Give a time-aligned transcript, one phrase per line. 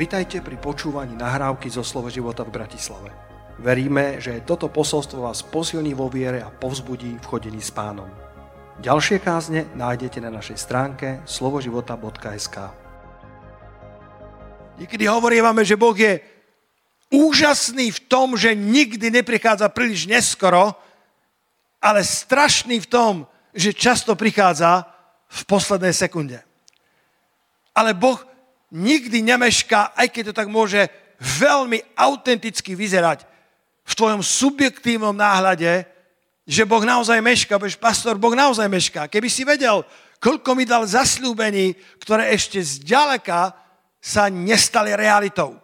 [0.00, 3.12] Vitajte pri počúvaní nahrávky zo Slovo života v Bratislave.
[3.60, 8.08] Veríme, že toto posolstvo vás posilní vo viere a povzbudí v chodení s pánom.
[8.80, 12.56] Ďalšie kázne nájdete na našej stránke slovoživota.sk
[14.80, 16.24] Niekedy hovoríme, že Boh je
[17.12, 20.80] úžasný v tom, že nikdy neprichádza príliš neskoro,
[21.76, 23.14] ale strašný v tom,
[23.52, 24.88] že často prichádza
[25.28, 26.40] v poslednej sekunde.
[27.76, 28.29] Ale Boh
[28.70, 30.88] nikdy nemešká, aj keď to tak môže
[31.20, 33.26] veľmi autenticky vyzerať
[33.84, 35.84] v tvojom subjektívnom náhľade,
[36.46, 39.06] že Boh naozaj mešká, bož pastor, Boh naozaj mešká.
[39.06, 39.84] Keby si vedel,
[40.22, 43.54] koľko mi dal zasľúbení, ktoré ešte zďaleka
[44.00, 45.60] sa nestali realitou.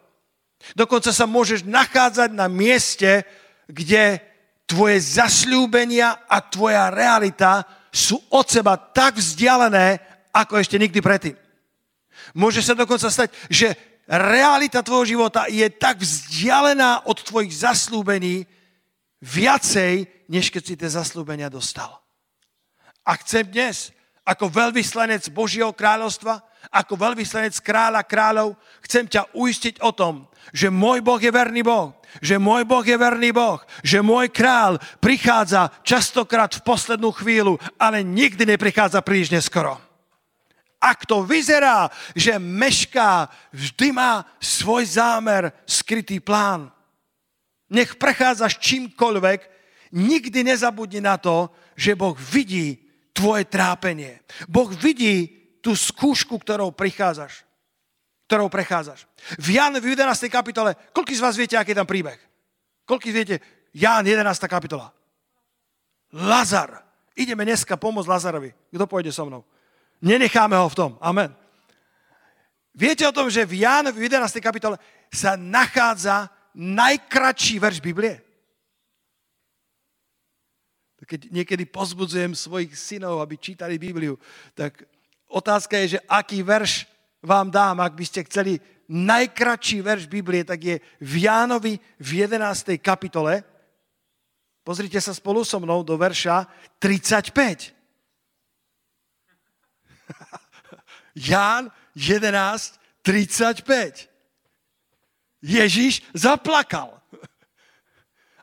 [0.75, 3.23] Dokonca sa môžeš nachádzať na mieste,
[3.71, 4.19] kde
[4.67, 7.63] tvoje zasľúbenia a tvoja realita
[7.95, 10.03] sú od seba tak vzdialené,
[10.35, 11.46] ako ešte nikdy predtým.
[12.33, 18.47] Môže sa dokonca stať, že realita tvojho života je tak vzdialená od tvojich zaslúbení
[19.23, 22.03] viacej, než keď si tie zaslúbenia dostal.
[23.07, 23.95] A chcem dnes,
[24.27, 26.43] ako veľvyslanec Božieho kráľovstva,
[26.75, 31.95] ako veľvyslanec kráľa kráľov, chcem ťa uistiť o tom, že môj Boh je verný Boh,
[32.19, 38.03] že môj Boh je verný Boh, že môj král prichádza častokrát v poslednú chvíľu, ale
[38.03, 39.86] nikdy neprichádza príliš neskoro.
[40.87, 46.71] Ak to vyzerá, že mešká, vždy má svoj zámer, skrytý plán.
[47.67, 49.43] Nech prechádzaš čímkoľvek,
[49.91, 52.79] nikdy nezabudni na to, že Boh vidí
[53.11, 54.23] tvoje trápenie.
[54.47, 55.27] Boh vidí
[55.59, 57.43] tú skúšku, ktorou prichádzaš.
[58.31, 59.11] Ktorou prechádzaš.
[59.43, 60.31] V Jan v 11.
[60.31, 62.19] kapitole, koľko z vás viete, aký je tam príbeh?
[62.87, 63.43] Koľko viete?
[63.75, 64.23] Jan 11.
[64.47, 64.95] kapitola.
[66.15, 66.87] Lazar.
[67.19, 68.55] Ideme dneska pomôcť Lazarovi.
[68.71, 69.43] Kto pôjde so mnou?
[70.03, 70.91] Nenecháme ho v tom.
[71.01, 71.33] Amen.
[72.77, 74.37] Viete o tom, že v Jánovi v 11.
[74.45, 74.77] kapitole
[75.09, 78.21] sa nachádza najkračší verš Biblie?
[81.07, 84.19] Keď niekedy pozbudzujem svojich synov, aby čítali Bibliu,
[84.59, 84.83] tak
[85.31, 86.91] otázka je, že aký verš
[87.23, 88.59] vám dám, ak by ste chceli
[88.91, 92.75] najkračší verš Biblie, tak je v Jánovi v 11.
[92.83, 93.47] kapitole.
[94.67, 96.43] Pozrite sa spolu so mnou do verša
[96.83, 97.76] 35.
[101.17, 104.13] Ján 11, 35.
[105.41, 106.93] Ježiš zaplakal.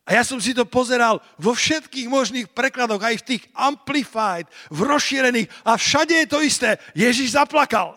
[0.03, 4.83] A ja som si to pozeral vo všetkých možných prekladoch, aj v tých amplified, v
[4.83, 6.75] rozšírených a všade je to isté.
[6.91, 7.95] Ježiš zaplakal.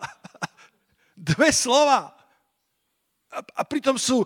[1.19, 2.15] Dve slova.
[3.27, 4.23] A, a pritom sú,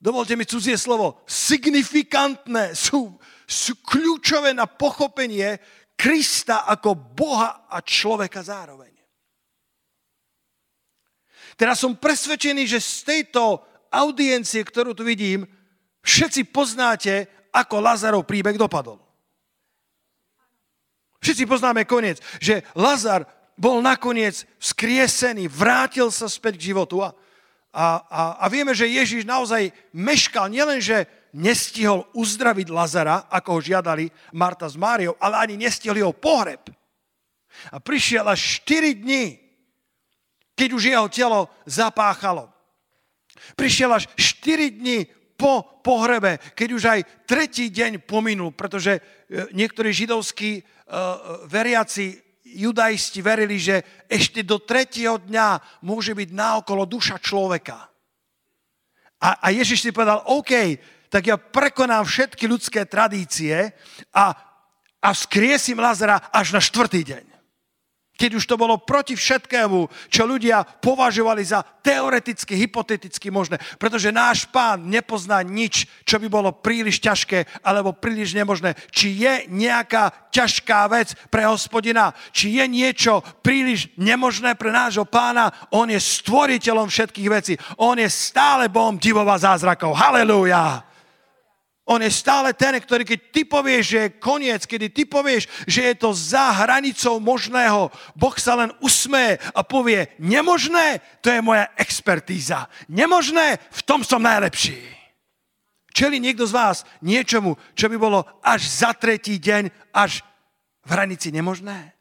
[0.00, 3.12] dovolte mi cudzie slovo, signifikantné, sú,
[3.44, 5.60] sú kľúčové na pochopenie
[5.92, 9.01] Krista ako Boha a človeka zároveň.
[11.62, 13.62] Teraz som presvedčený, že z tejto
[13.94, 15.46] audiencie, ktorú tu vidím,
[16.02, 18.98] všetci poznáte, ako Lazarov príbeh dopadol.
[21.22, 23.22] Všetci poznáme koniec, že Lazar
[23.54, 27.14] bol nakoniec skriesený, vrátil sa späť k životu a,
[27.70, 34.10] a, a, a vieme, že Ježiš naozaj meškal, nielenže nestihol uzdraviť Lazara, ako ho žiadali
[34.34, 36.74] Marta s Máriou, ale ani nestihol jeho pohreb.
[37.70, 39.41] A prišiel až 4 dní
[40.56, 42.52] keď už jeho telo zapáchalo.
[43.56, 49.00] Prišiel až 4 dní po pohrebe, keď už aj tretí deň pominul, pretože e,
[49.50, 52.14] niektorí židovskí uh, veriaci,
[52.46, 57.90] judaisti verili, že ešte do tretieho dňa môže byť naokolo duša človeka.
[59.18, 60.78] A, a Ježiš si povedal, OK,
[61.10, 63.74] tak ja prekonám všetky ľudské tradície
[64.14, 64.24] a,
[65.02, 67.31] a vzkriesím Lazara až na štvrtý deň
[68.22, 73.58] keď už to bolo proti všetkému, čo ľudia považovali za teoreticky, hypoteticky možné.
[73.82, 78.78] Pretože náš pán nepozná nič, čo by bolo príliš ťažké alebo príliš nemožné.
[78.94, 85.50] Či je nejaká ťažká vec pre hospodina, či je niečo príliš nemožné pre nášho pána,
[85.74, 87.58] on je stvoriteľom všetkých vecí.
[87.82, 89.98] On je stále Bohom divova zázrakov.
[89.98, 90.91] Halelúja!
[91.82, 95.82] On je stále ten, ktorý keď ty povieš, že je koniec, kedy ty povieš, že
[95.90, 101.66] je to za hranicou možného, Boh sa len usmeje a povie, nemožné, to je moja
[101.74, 102.70] expertíza.
[102.86, 104.78] Nemožné, v tom som najlepší.
[105.90, 110.22] Čeli niekto z vás niečomu, čo by bolo až za tretí deň, až
[110.86, 111.92] v hranici nemožné?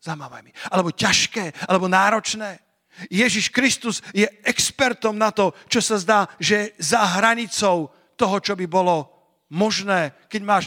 [0.00, 0.52] Zamávaj mi.
[0.72, 2.64] Alebo ťažké, alebo náročné.
[3.12, 8.68] Ježiš Kristus je expertom na to, čo sa zdá, že za hranicou toho, čo by
[8.68, 9.08] bolo
[9.48, 10.64] možné, keď máš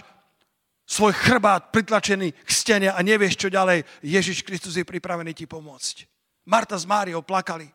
[0.90, 3.86] svoj chrbát pritlačený k stene a nevieš, čo ďalej.
[4.02, 6.10] Ježiš Kristus je pripravený ti pomôcť.
[6.50, 7.70] Marta s Máriou plakali.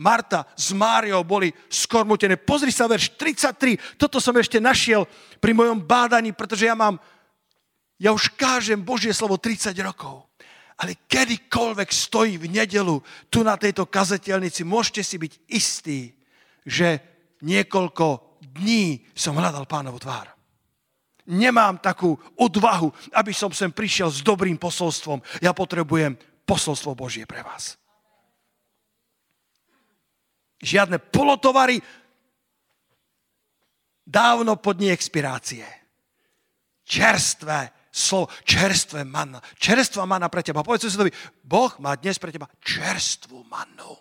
[0.00, 2.40] Marta s Máriou boli skormutené.
[2.40, 4.00] Pozri sa, verš 33.
[4.00, 5.04] Toto som ešte našiel
[5.38, 6.96] pri mojom bádaní, pretože ja mám,
[8.00, 10.26] ja už kážem Božie slovo 30 rokov.
[10.80, 12.96] Ale kedykoľvek stojí v nedelu
[13.28, 16.16] tu na tejto kazetelnici, môžete si byť istí,
[16.64, 17.04] že
[17.44, 18.29] niekoľko
[18.60, 20.28] dní som hľadal pánovu tvár.
[21.30, 25.24] Nemám takú odvahu, aby som sem prišiel s dobrým posolstvom.
[25.40, 27.80] Ja potrebujem posolstvo Božie pre vás.
[30.60, 31.80] Žiadne polotovary
[34.04, 35.64] dávno pod dní expirácie.
[36.84, 39.38] Čerstvé slovo, čerstvé manna.
[39.58, 40.66] Čerstvá manna pre teba.
[40.66, 41.14] Povedz si
[41.46, 43.94] Boh má dnes pre teba čerstvú mannu.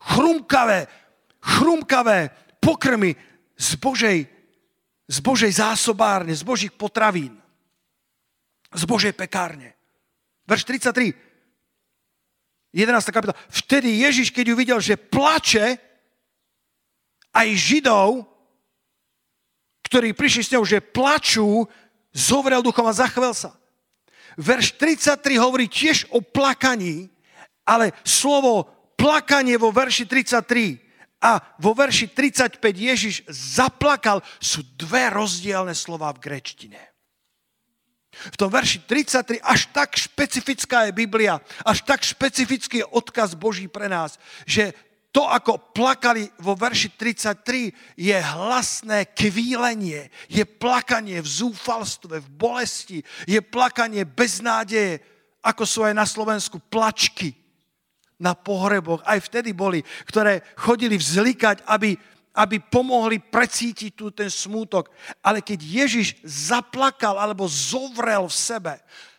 [0.00, 0.86] Chrumkavé,
[1.40, 3.14] chrumkavé pokrmy
[3.54, 4.18] z Božej,
[5.06, 7.38] z Božej zásobárne, z Božích potravín.
[8.74, 9.78] Z Božej pekárne.
[10.50, 11.14] Verš 33.
[12.74, 13.14] 11.
[13.14, 13.38] kapitola.
[13.46, 15.78] Vtedy Ježiš, keď ju videl, že plače,
[17.30, 18.26] aj Židov,
[19.86, 21.70] ktorí prišli s ňou, že plačú,
[22.10, 23.54] zovrel duchom a zachvel sa.
[24.34, 27.08] Verš 33 hovorí tiež o plakaní,
[27.62, 28.66] ale slovo
[28.98, 30.85] plakanie vo verši 33
[31.20, 36.80] a vo verši 35 Ježiš zaplakal sú dve rozdielne slova v grečtine.
[38.16, 43.68] V tom verši 33 až tak špecifická je Biblia, až tak špecifický je odkaz Boží
[43.68, 44.16] pre nás,
[44.48, 44.72] že
[45.12, 53.00] to, ako plakali vo verši 33, je hlasné kvílenie, je plakanie v zúfalstve, v bolesti,
[53.24, 55.00] je plakanie bez nádeje,
[55.40, 57.45] ako sú aj na Slovensku plačky
[58.16, 59.04] na pohreboch.
[59.04, 61.96] Aj vtedy boli, ktoré chodili vzlikať, aby
[62.36, 64.92] aby pomohli precítiť tu ten smútok.
[65.24, 68.74] Ale keď Ježiš zaplakal alebo zovrel v sebe,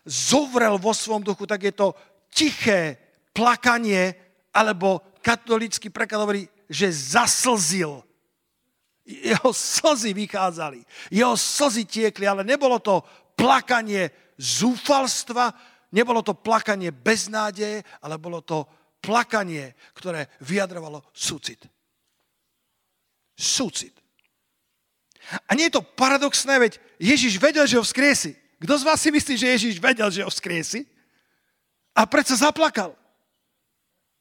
[0.05, 1.97] zovrel vo svom duchu, tak je to
[2.29, 2.95] tiché
[3.33, 4.13] plakanie,
[4.53, 8.05] alebo katolícky preklad hovorí, že zaslzil.
[9.07, 13.01] Jeho slzy vychádzali, jeho slzy tiekli, ale nebolo to
[13.39, 15.55] plakanie zúfalstva,
[15.95, 18.67] nebolo to plakanie beznádeje, ale bolo to
[19.01, 21.65] plakanie, ktoré vyjadrovalo súcit
[23.38, 23.94] súcit.
[25.45, 28.33] A nie je to paradoxné, veď Ježiš vedel, že ho vzkriesi.
[28.57, 30.89] Kto z vás si myslí, že Ježiš vedel, že ho vzkriesi?
[31.94, 32.97] A prečo zaplakal?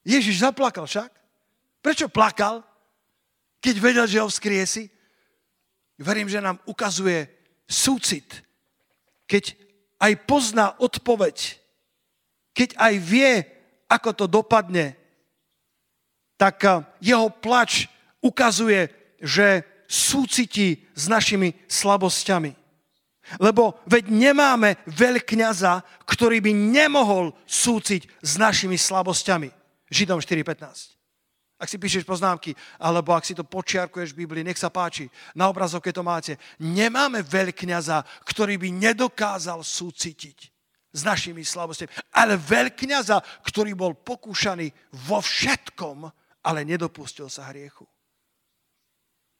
[0.05, 1.09] Ježiš zaplakal však.
[1.81, 2.61] Prečo plakal,
[3.65, 4.93] keď vedel, že ho vzkriesi?
[5.97, 7.25] Verím, že nám ukazuje
[7.65, 8.45] súcit,
[9.25, 9.57] keď
[9.97, 11.57] aj pozná odpoveď,
[12.53, 13.33] keď aj vie,
[13.87, 14.99] ako to dopadne,
[16.37, 17.89] tak eh, jeho plač
[18.21, 22.53] ukazuje že súcití s našimi slabosťami.
[23.43, 29.51] Lebo veď nemáme veľkňaza, ktorý by nemohol súciť s našimi slabosťami.
[29.91, 30.95] Židom 4.15.
[31.57, 35.49] Ak si píšeš poznámky, alebo ak si to počiarkuješ v Biblii, nech sa páči, na
[35.49, 36.37] obrazovke to máte.
[36.61, 40.56] Nemáme veľkňaza, ktorý by nedokázal súcitiť
[40.97, 44.73] s našimi slabosťami, ale veľkňaza, ktorý bol pokúšaný
[45.05, 46.09] vo všetkom,
[46.41, 47.85] ale nedopustil sa hriechu.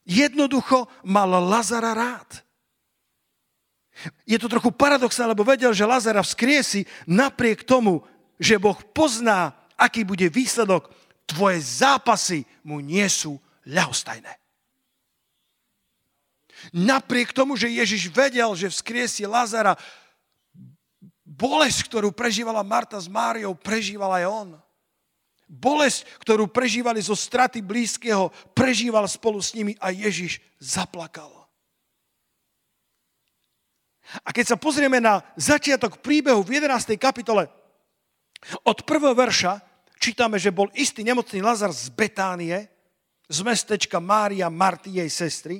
[0.05, 2.45] Jednoducho mal Lazara rád.
[4.29, 8.05] Je to trochu paradoxné, lebo vedel, že Lazara vzkriesi napriek tomu,
[8.37, 10.93] že Boh pozná, aký bude výsledok.
[11.25, 14.31] Tvoje zápasy mu nie sú ľahostajné.
[16.73, 19.77] Napriek tomu, že Ježiš vedel, že vzkriesi Lazara,
[21.37, 24.49] bolesť, ktorú prežívala Marta s Máriou, prežíval aj on.
[25.47, 31.31] Bolesť, ktorú prežívali zo straty blízkeho, prežíval spolu s nimi a Ježiš zaplakal.
[34.27, 36.99] A keď sa pozrieme na začiatok príbehu v 11.
[36.99, 37.47] kapitole,
[38.63, 39.59] od prvého verša
[39.99, 42.67] čítame, že bol istý nemocný Lazar z Betánie,
[43.27, 45.59] z mestečka Mária, Marty, jej sestry.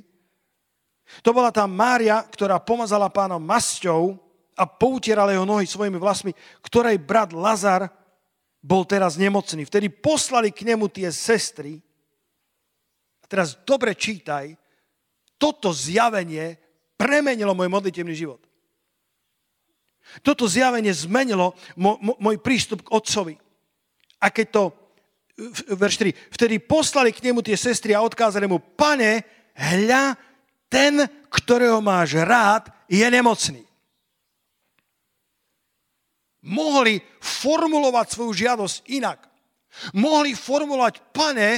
[1.23, 4.26] To bola tá Mária, ktorá pomazala pánom masťou
[4.57, 6.33] a poutierala jeho nohy svojimi vlasmi,
[6.65, 7.93] ktorej brat Lazar
[8.57, 9.69] bol teraz nemocný.
[9.69, 11.77] Vtedy poslali k nemu tie sestry.
[13.21, 14.57] A teraz dobre čítaj,
[15.37, 16.57] toto zjavenie
[16.97, 18.41] premenilo môj modlitevný život.
[20.25, 21.53] Toto zjavenie zmenilo
[22.17, 23.37] môj prístup k otcovi.
[24.17, 24.63] A keď to,
[25.77, 29.21] verš 4, vtedy poslali k nemu tie sestry a odkázali mu, pane,
[29.53, 30.17] hľa,
[30.65, 33.66] ten, ktorého máš rád, je nemocný
[36.47, 39.19] mohli formulovať svoju žiadosť inak.
[39.99, 41.49] Mohli formulovať, pane,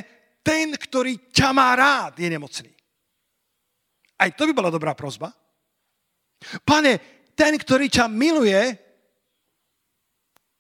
[0.41, 2.73] ten, ktorý ťa má rád, je nemocný.
[4.19, 5.31] Aj to by bola dobrá prozba.
[6.65, 6.99] Pane,
[7.37, 8.59] ten, ktorý ťa miluje,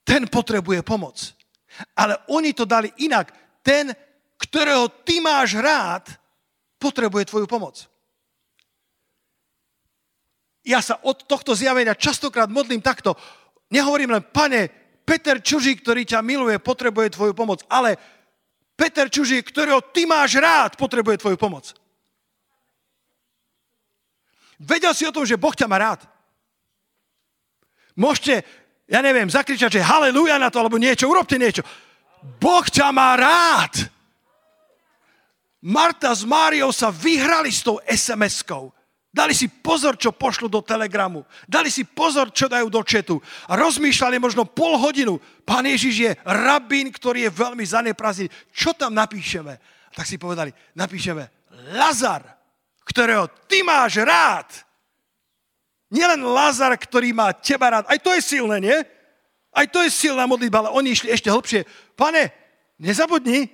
[0.05, 1.35] ten potrebuje pomoc.
[1.97, 3.35] Ale oni to dali inak.
[3.69, 3.91] ten,
[4.39, 6.09] ktorého ty máš rád,
[6.79, 7.85] potrebuje tvoju pomoc.
[10.63, 13.13] Ja sa od tohto zjavenia častokrát modlím takto.
[13.69, 14.69] Nehovorím len, pane,
[15.05, 17.97] Peter Čuží, ktorý ťa miluje, potrebuje tvoju pomoc, ale
[18.77, 21.73] Peter Čuží, ktorého ty máš rád, potrebuje tvoju pomoc.
[24.59, 26.03] Vedel si o tom, že Boh ťa má rád.
[27.97, 28.43] Môžete,
[28.87, 31.63] ja neviem, zakričať, že haleluja na to, alebo niečo, urobte niečo.
[32.39, 33.87] Boh ťa má rád.
[35.59, 38.71] Marta s Máriou sa vyhrali s tou SMS-kou.
[39.09, 41.25] Dali si pozor, čo pošlu do telegramu.
[41.49, 43.17] Dali si pozor, čo dajú do četu.
[43.49, 45.17] A rozmýšľali možno pol hodinu.
[45.41, 48.29] Pán Ježiš je rabín, ktorý je veľmi zaneprazný.
[48.53, 49.57] Čo tam napíšeme?
[49.97, 51.25] Tak si povedali, napíšeme
[51.73, 52.21] Lazar,
[52.85, 54.45] ktorého ty máš rád.
[55.89, 57.89] Nielen Lazar, ktorý má teba rád.
[57.89, 58.77] Aj to je silné, nie?
[59.49, 61.65] Aj to je silná modlitba, ale oni išli ešte hlbšie.
[61.97, 62.29] Pane,
[62.77, 63.49] nezabudni,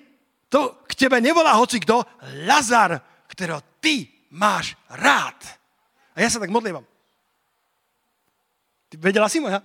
[0.51, 2.03] to k tebe nevolá hoci kto,
[2.43, 2.99] Lazar,
[3.31, 5.37] ktorého ty máš rád.
[6.15, 6.83] A ja sa tak modlívam.
[8.89, 9.59] Ty vedela si moja?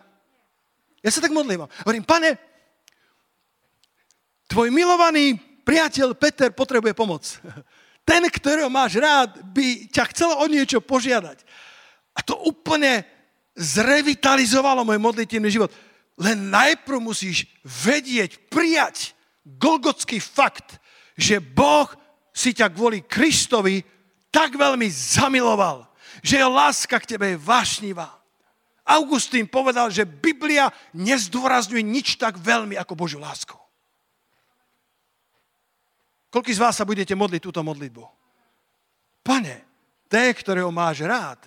[1.01, 1.71] Ja sa tak modlívam.
[1.87, 2.37] Hovorím, pane,
[4.51, 7.23] tvoj milovaný priateľ Peter potrebuje pomoc.
[8.09, 11.47] Ten, ktorého máš rád, by ťa chcel o niečo požiadať.
[12.17, 13.07] A to úplne
[13.55, 15.71] zrevitalizovalo môj modlitevný život.
[16.19, 19.15] Len najprv musíš vedieť, prijať
[19.47, 20.83] golgotský fakt,
[21.15, 21.87] že Boh
[22.35, 23.81] si ťa kvôli Kristovi
[24.31, 25.87] tak veľmi zamiloval,
[26.23, 28.09] že jeho láska k tebe je vášnivá.
[28.87, 33.55] Augustín povedal, že Biblia nezdôrazňuje nič tak veľmi ako Božiu lásku.
[36.31, 38.03] Koľký z vás sa budete modliť túto modlitbu?
[39.27, 39.57] Pane,
[40.07, 41.43] ten, ktorého máš rád,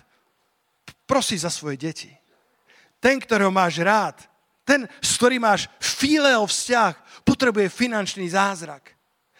[1.08, 2.12] prosí za svoje deti.
[3.00, 4.16] Ten, ktorého máš rád,
[4.64, 8.96] ten, s ktorým máš fileo vzťah, potrebuje finančný zázrak.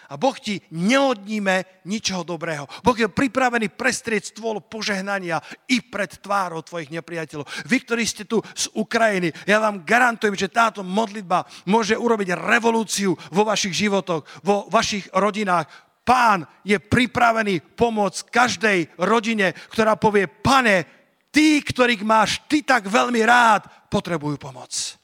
[0.08, 2.68] A Boh ti neodníme ničoho dobrého.
[2.84, 7.49] Boh je pripravený prestrieť stôl požehnania i pred tvárou tvojich nepriateľov.
[7.68, 13.16] Vy, ktorí ste tu z Ukrajiny, ja vám garantujem, že táto modlitba môže urobiť revolúciu
[13.32, 15.68] vo vašich životoch, vo vašich rodinách.
[16.04, 20.84] Pán je pripravený pomôcť každej rodine, ktorá povie, pane,
[21.32, 25.00] tí, ktorých máš ty tak veľmi rád, potrebujú pomoc.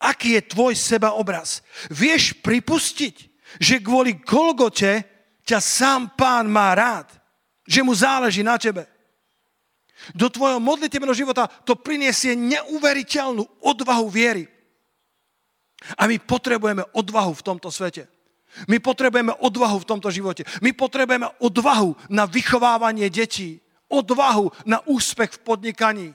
[0.00, 1.64] Aký je tvoj sebaobraz?
[1.88, 3.14] Vieš pripustiť,
[3.56, 5.04] že kvôli Golgote
[5.46, 7.08] ťa sám pán má rád?
[7.64, 8.84] Že mu záleží na tebe?
[10.12, 14.44] Do tvojho modlitebného života to priniesie neuveriteľnú odvahu viery.
[15.96, 18.06] A my potrebujeme odvahu v tomto svete.
[18.68, 20.48] My potrebujeme odvahu v tomto živote.
[20.64, 23.60] My potrebujeme odvahu na vychovávanie detí.
[23.88, 26.08] Odvahu na úspech v podnikaní.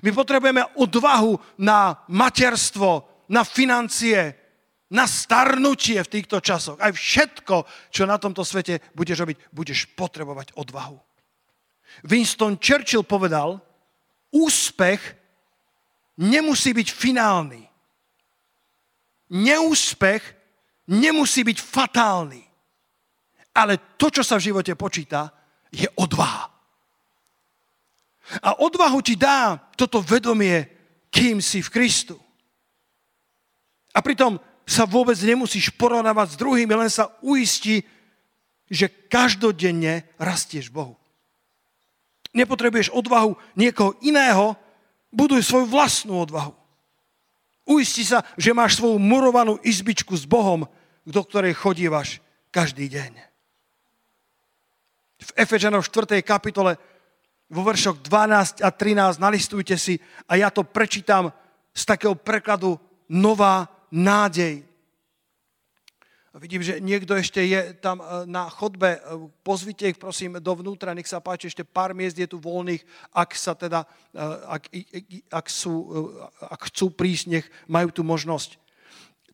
[0.00, 4.36] My potrebujeme odvahu na materstvo, na financie,
[4.92, 6.76] na starnutie v týchto časoch.
[6.76, 11.00] Aj všetko, čo na tomto svete budeš robiť, budeš potrebovať odvahu.
[12.04, 13.56] Winston Churchill povedal,
[14.28, 15.00] úspech
[16.20, 17.62] nemusí byť finálny.
[19.32, 20.22] Neúspech
[20.92, 22.44] nemusí byť fatálny.
[23.56, 25.32] Ale to, čo sa v živote počíta,
[25.72, 26.52] je odvaha.
[28.44, 30.68] A odvahu ti dá toto vedomie,
[31.08, 32.21] kým si v Kristu.
[33.92, 37.84] A pritom sa vôbec nemusíš porovnávať s druhými, len sa uistí,
[38.72, 40.96] že každodenne rastieš Bohu.
[42.32, 44.56] Nepotrebuješ odvahu niekoho iného,
[45.12, 46.56] buduj svoju vlastnú odvahu.
[47.68, 50.64] Uisti sa, že máš svoju murovanú izbičku s Bohom,
[51.04, 53.12] do ktorej chodívaš každý deň.
[55.22, 56.18] V Efežanov 4.
[56.24, 56.74] kapitole
[57.52, 61.30] vo veršoch 12 a 13 nalistujte si a ja to prečítam
[61.76, 62.80] z takého prekladu
[63.12, 64.64] Nová nádej.
[66.32, 68.96] Vidím, že niekto ešte je tam e, na chodbe.
[68.96, 69.00] E,
[69.44, 72.80] pozvite ich prosím dovnútra, nech sa páči, ešte pár miest je tu voľných,
[73.12, 73.84] ak sa teda,
[74.16, 74.62] e, ak,
[75.28, 75.92] ak, sú,
[76.40, 78.56] ak chcú prísť, nech majú tú možnosť.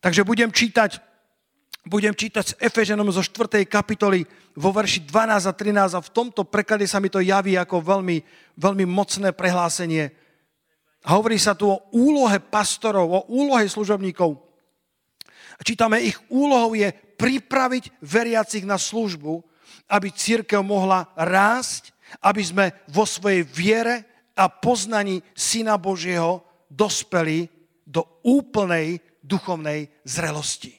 [0.02, 0.98] Takže budem čítať,
[1.86, 3.62] budem čítať s Efeženom zo 4.
[3.70, 4.26] kapitoly
[4.58, 8.26] vo verši 12 a 13 a v tomto preklade sa mi to javí ako veľmi,
[8.58, 10.10] veľmi mocné prehlásenie.
[11.06, 14.47] A hovorí sa tu o úlohe pastorov, o úlohe služobníkov.
[15.62, 19.42] Čítame, ich úlohou je pripraviť veriacich na službu,
[19.90, 21.90] aby církev mohla rásť,
[22.22, 23.96] aby sme vo svojej viere
[24.38, 27.50] a poznaní Syna Božieho dospeli
[27.82, 30.78] do úplnej duchovnej zrelosti.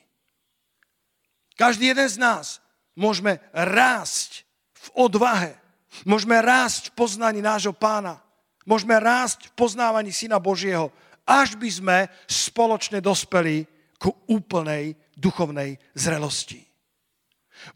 [1.59, 2.63] Každý jeden z nás
[2.95, 4.47] môžeme rásť
[4.79, 5.59] v odvahe,
[6.07, 8.23] môžeme rásť v poznaní nášho pána,
[8.63, 10.93] môžeme rásť v poznávaní Syna Božieho,
[11.27, 11.97] až by sme
[12.31, 13.67] spoločne dospeli
[13.99, 16.63] ku úplnej duchovnej zrelosti.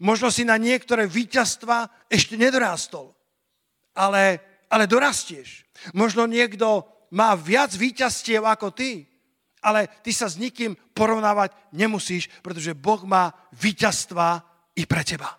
[0.00, 3.12] Možno si na niektoré víťazstva ešte nedorástol,
[3.92, 4.40] ale,
[4.72, 5.68] ale dorastieš.
[5.92, 9.04] Možno niekto má viac víťazstiev ako ty,
[9.60, 14.40] ale ty sa s nikým porovnávať nemusíš, pretože Boh má víťazstva
[14.76, 15.36] i pre teba.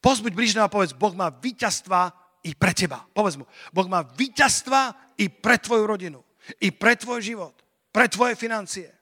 [0.00, 2.12] Pozbuď bližného a povedz, Boh má víťazstva
[2.44, 3.04] i pre teba.
[3.12, 6.20] Povedz mu, Boh má víťazstva i pre tvoju rodinu,
[6.60, 7.56] i pre tvoj život,
[7.88, 8.92] pre tvoje financie.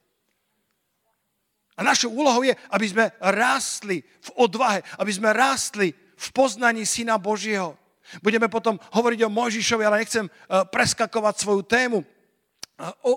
[1.76, 7.16] A našou úlohou je, aby sme rástli v odvahe, aby sme rástli v poznaní Syna
[7.16, 7.74] Božieho.
[8.20, 11.98] Budeme potom hovoriť o Mojžišovi, ale nechcem eh, preskakovať svoju tému.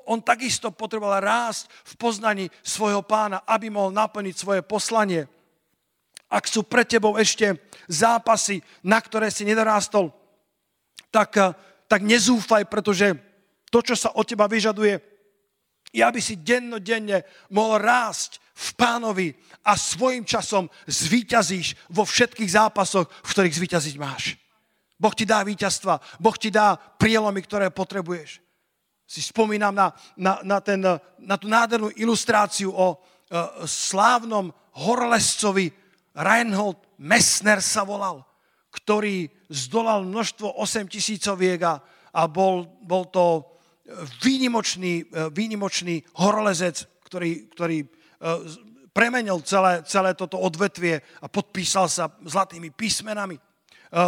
[0.05, 5.25] On takisto potreboval rásť v poznaní svojho pána, aby mohol naplniť svoje poslanie.
[6.29, 7.57] Ak sú pre tebou ešte
[7.89, 10.13] zápasy, na ktoré si nedorástol,
[11.11, 11.51] tak, eh,
[11.91, 13.19] tak nezúfaj, pretože
[13.67, 15.14] to, čo sa od teba vyžaduje,
[15.95, 19.27] je, aby si dennodenne mohol rásť v pánovi
[19.63, 24.35] a svojim časom zvíťazíš vo všetkých zápasoch, v ktorých zvíťaziť máš.
[24.95, 28.39] Boh ti dá víťazstva, Boh ti dá prielomy, ktoré potrebuješ.
[29.05, 30.79] Si spomínam na, na, na, ten,
[31.19, 32.97] na tú nádhernú ilustráciu o uh,
[33.67, 35.71] slávnom horolescovi
[36.15, 38.23] Reinhold Messner sa volal,
[38.71, 41.83] ktorý zdolal množstvo 8 tisícoviek a,
[42.15, 43.54] a bol, bol to
[44.23, 47.77] výnimočný, e, výnimočný horolezec, ktorý, ktorý
[48.15, 48.29] E,
[48.95, 53.41] premenil celé, celé toto odvetvie a podpísal sa zlatými písmenami e,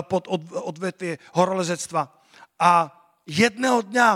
[0.07, 0.31] pod
[0.63, 2.07] odvetvie horolezectva.
[2.55, 2.87] A
[3.27, 4.09] jedného dňa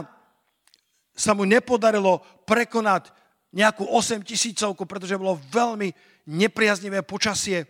[1.12, 3.12] sa mu nepodarilo prekonať
[3.52, 5.92] nejakú 8 tisícovku, pretože bolo veľmi
[6.32, 7.68] nepriaznivé počasie.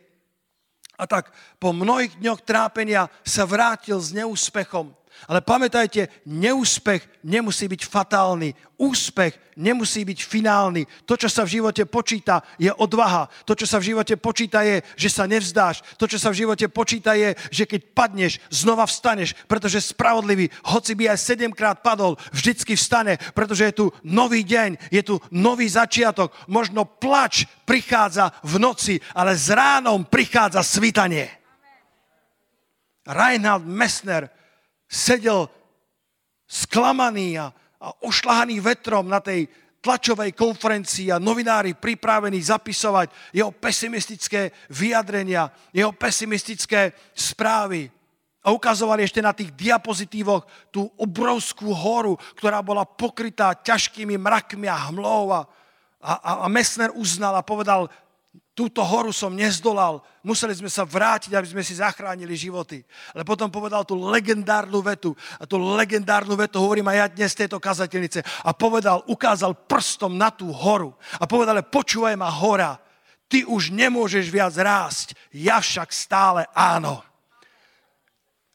[1.02, 4.94] A tak po mnohých dňoch trápenia sa vrátil s neúspechom.
[5.30, 8.58] Ale pamätajte, neúspech nemusí byť fatálny.
[8.82, 10.90] Úspech nemusí byť finálny.
[11.05, 13.29] To, čo sa v živote počíta, je odvaha.
[13.46, 15.86] To, čo sa v živote počíta, je, že sa nevzdáš.
[16.01, 20.98] To, čo sa v živote počíta, je, že keď padneš, znova vstaneš, pretože spravodlivý, hoci
[20.98, 26.34] by aj sedemkrát padol, vždycky vstane, pretože je tu nový deň, je tu nový začiatok.
[26.50, 31.29] Možno plač prichádza v noci, ale s ránom prichádza svítanie.
[33.05, 34.41] Reinhard Messner
[34.92, 35.48] sedel
[36.44, 37.48] sklamaný a,
[37.80, 39.48] a ošlahaný vetrom na tej
[39.82, 47.90] tlačovej konferencii a novinári pripravení zapisovať jeho pesimistické vyjadrenia, jeho pesimistické správy.
[48.42, 54.90] A ukazovali ešte na tých diapozitívoch tú obrovskú horu, ktorá bola pokrytá ťažkými mrakmi a
[54.90, 55.30] hmlou.
[55.34, 55.42] A,
[56.01, 57.86] a, a Messner uznal a povedal,
[58.51, 62.83] túto horu som nezdolal, museli sme sa vrátiť, aby sme si zachránili životy.
[63.16, 67.40] Ale potom povedal tú legendárnu vetu, a tú legendárnu vetu hovorím aj ja dnes z
[67.46, 70.96] tejto kazateľnice, a povedal, ukázal prstom na tú horu.
[71.20, 72.79] A povedal, počúvaj ma hora,
[73.31, 77.11] ty už nemôžeš viac rásť, ja však stále áno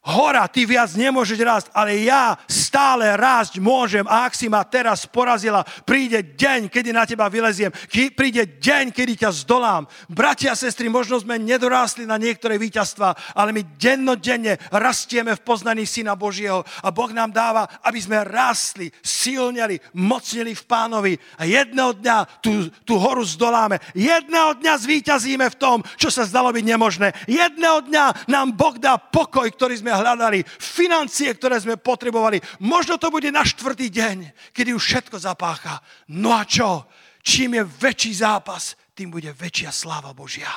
[0.07, 4.07] hora, ty viac nemôžeš rásť, ale ja stále rásť môžem.
[4.07, 7.75] A ak si ma teraz porazila, príde deň, kedy na teba vyleziem.
[7.91, 9.91] Príde deň, kedy ťa zdolám.
[10.07, 15.83] Bratia a sestry, možno sme nedorástli na niektoré víťazstva, ale my dennodenne rastieme v poznaní
[15.83, 16.63] Syna Božieho.
[16.87, 21.13] A Boh nám dáva, aby sme rástli, silneli, mocnili v pánovi.
[21.41, 23.83] A jedného dňa tú, tú horu zdoláme.
[23.97, 27.09] Jedného dňa zvíťazíme v tom, čo sa zdalo byť nemožné.
[27.27, 32.41] Jedného dňa nám Boh dá pokoj, ktorý sme hľadali, financie, ktoré sme potrebovali.
[32.63, 34.17] Možno to bude na štvrtý deň,
[34.53, 35.81] kedy už všetko zapácha.
[36.13, 36.87] No a čo?
[37.27, 40.49] Čím je väčší zápas, tým bude väčšia sláva Božia.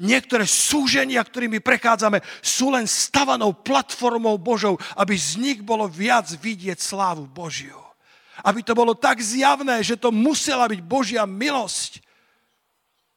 [0.00, 6.80] Niektoré súženia, ktorými prechádzame, sú len stavanou platformou Božou, aby z nich bolo viac vidieť
[6.80, 7.76] slávu Božiu.
[8.40, 12.00] Aby to bolo tak zjavné, že to musela byť Božia milosť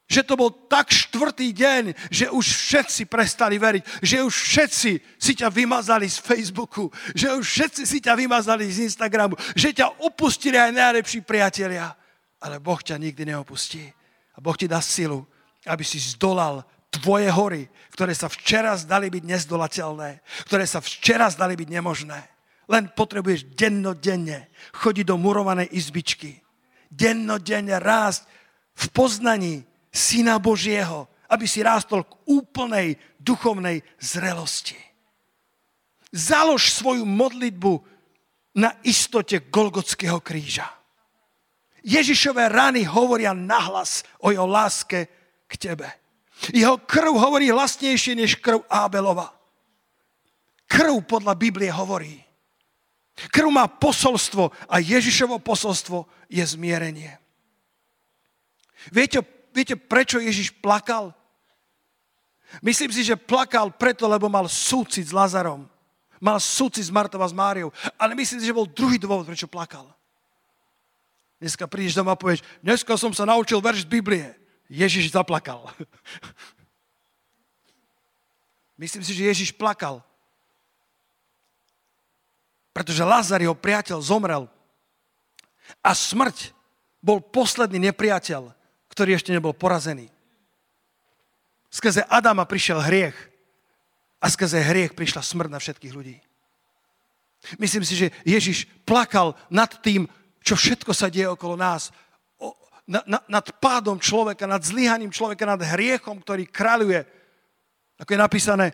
[0.04, 5.32] že to bol tak štvrtý deň, že už všetci prestali veriť, že už všetci si
[5.32, 10.60] ťa vymazali z Facebooku, že už všetci si ťa vymazali z Instagramu, že ťa opustili
[10.60, 11.96] aj najlepší priatelia.
[12.44, 13.88] Ale Boh ťa nikdy neopustí.
[14.36, 15.24] A Boh ti dá silu,
[15.64, 16.60] aby si zdolal
[16.92, 22.20] tvoje hory, ktoré sa včera zdali byť nezdolateľné, ktoré sa včera zdali byť nemožné.
[22.68, 26.44] Len potrebuješ dennodenne chodiť do murovanej izbičky.
[26.92, 28.28] Dennodenne rásť
[28.76, 29.54] v poznaní
[29.94, 34.76] Syna Božieho, aby si rástol k úplnej duchovnej zrelosti.
[36.10, 37.78] Založ svoju modlitbu
[38.58, 40.66] na istote Golgotského kríža.
[41.86, 45.06] Ježišové rany hovoria nahlas o jeho láske
[45.46, 45.86] k tebe.
[46.50, 49.30] Jeho krv hovorí hlasnejšie než krv Ábelova.
[50.66, 52.24] Krv podľa Biblie hovorí.
[53.14, 57.14] Krv má posolstvo a Ježišovo posolstvo je zmierenie.
[58.90, 59.22] Viete,
[59.54, 61.14] viete, prečo Ježiš plakal?
[62.60, 65.66] Myslím si, že plakal preto, lebo mal súcit s Lazarom.
[66.18, 67.70] Mal súcit s Martou a s Máriou.
[67.98, 69.90] Ale myslím si, že bol druhý dôvod, prečo plakal.
[71.42, 74.26] Dneska prídeš doma a povieš, dneska som sa naučil verš z Biblie.
[74.70, 75.68] Ježiš zaplakal.
[78.80, 80.02] Myslím si, že Ježiš plakal.
[82.74, 84.50] Pretože Lazar, jeho priateľ, zomrel.
[85.78, 86.50] A smrť
[86.98, 88.50] bol posledný nepriateľ,
[88.94, 90.06] ktorý ešte nebol porazený.
[91.66, 93.18] Skrze Adama prišiel hriech
[94.22, 96.16] a skrze hriech prišla smrť na všetkých ľudí.
[97.58, 100.06] Myslím si, že Ježiš plakal nad tým,
[100.40, 101.90] čo všetko sa deje okolo nás.
[102.38, 102.54] O,
[102.86, 107.02] na, na, nad pádom človeka, nad zlyhaním človeka, nad hriechom, ktorý kráľuje.
[108.00, 108.66] Ako je napísané,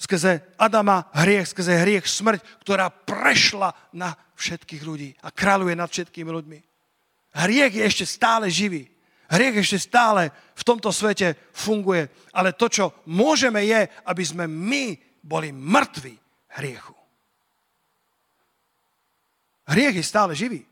[0.00, 6.30] skrze Adama hriech, skrze hriech smrť, ktorá prešla na všetkých ľudí a kráľuje nad všetkými
[6.32, 6.58] ľuďmi.
[7.36, 8.95] Hriech je ešte stále živý.
[9.26, 12.06] Hriech ešte stále v tomto svete funguje.
[12.30, 16.14] Ale to, čo môžeme, je, aby sme my boli mŕtvi
[16.54, 16.94] hriechu.
[19.66, 20.62] Hriech je stále živý.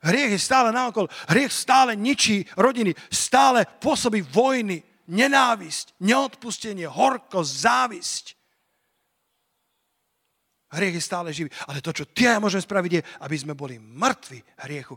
[0.00, 1.12] Hriech je stále naokolo.
[1.28, 2.96] Hriech stále ničí rodiny.
[3.12, 8.24] Stále pôsobí vojny, nenávisť, neodpustenie, horkosť, závisť.
[10.74, 11.52] Hriech je stále živý.
[11.68, 14.96] Ale to, čo ty a ja môžeme spraviť, je, aby sme boli mŕtvi hriechu.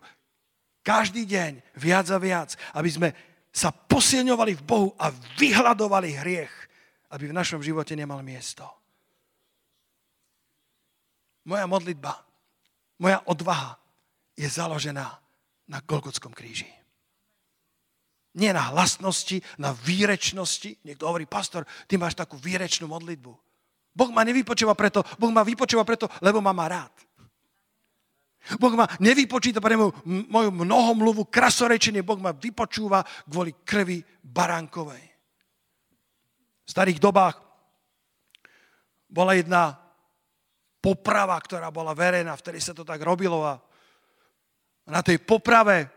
[0.87, 2.55] Každý deň viac a viac.
[2.71, 3.09] Aby sme
[3.51, 6.53] sa posilňovali v Bohu a vyhľadovali hriech,
[7.11, 8.63] aby v našom živote nemal miesto.
[11.43, 12.15] Moja modlitba,
[13.03, 13.75] moja odvaha
[14.39, 15.11] je založená
[15.67, 16.67] na Golgotskom kríži.
[18.37, 20.77] Nie na hlasnosti, na výrečnosti.
[20.87, 23.33] Niekto hovorí, pastor, ty máš takú výrečnú modlitbu.
[23.97, 27.06] Boh ma nevypočúva preto, Boh ma vypočúva preto, lebo ma má rád.
[28.55, 32.07] Boh ma nevypočíta pre moju, moju mnohomluvu krasorečenie.
[32.07, 35.03] Boh ma vypočúva kvôli krvi baránkovej.
[36.63, 37.35] V starých dobách
[39.11, 39.75] bola jedna
[40.79, 43.59] poprava, ktorá bola verejná, vtedy sa to tak robilo a
[44.87, 45.91] na tej poprave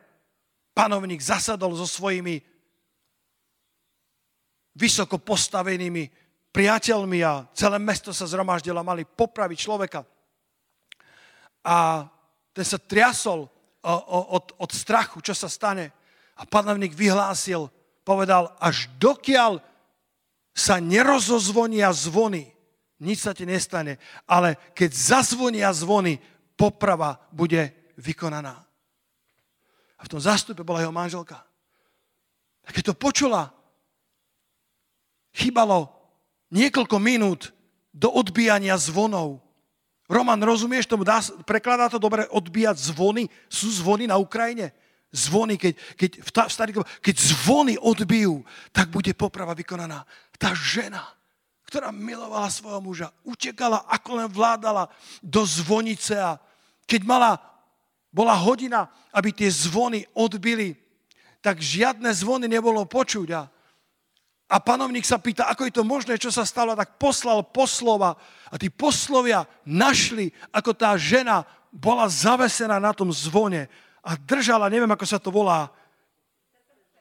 [0.75, 2.43] panovník zasadol so svojimi
[4.75, 6.11] vysoko postavenými
[6.51, 10.03] priateľmi a celé mesto sa zhromaždilo a mali popraviť človeka.
[11.63, 12.07] A
[12.53, 13.47] ten sa triasol
[13.83, 15.95] od, od strachu, čo sa stane.
[16.37, 17.69] A panovník vyhlásil,
[18.05, 19.61] povedal, až dokiaľ
[20.57, 22.51] sa nerozozvonia zvony,
[23.01, 23.97] nič sa ti nestane,
[24.29, 26.21] ale keď zazvonia zvony,
[26.59, 28.61] poprava bude vykonaná.
[29.97, 31.41] A v tom zástupe bola jeho manželka.
[32.65, 33.53] A keď to počula,
[35.33, 35.89] chýbalo
[36.53, 37.53] niekoľko minút
[37.93, 39.41] do odbíjania zvonov.
[40.11, 41.07] Roman, rozumieš tomu?
[41.07, 43.31] Dá, prekladá to dobre odbíjať zvony?
[43.47, 44.75] Sú zvony na Ukrajine?
[45.15, 48.43] Zvony, keď, keď, v starý, keď zvony odbijú,
[48.75, 50.03] tak bude poprava vykonaná.
[50.35, 51.07] Tá žena,
[51.71, 54.91] ktorá milovala svojho muža, utekala, ako len vládala
[55.23, 56.43] do zvonice a
[56.91, 57.39] keď mala
[58.11, 60.75] bola hodina, aby tie zvony odbili,
[61.39, 63.29] tak žiadne zvony nebolo počuť.
[63.31, 63.47] A,
[64.51, 68.19] a panovník sa pýta, ako je to možné, čo sa stalo, tak poslal poslova
[68.51, 73.71] a tí poslovia našli, ako tá žena bola zavesená na tom zvone
[74.03, 75.71] a držala, neviem, ako sa to volá,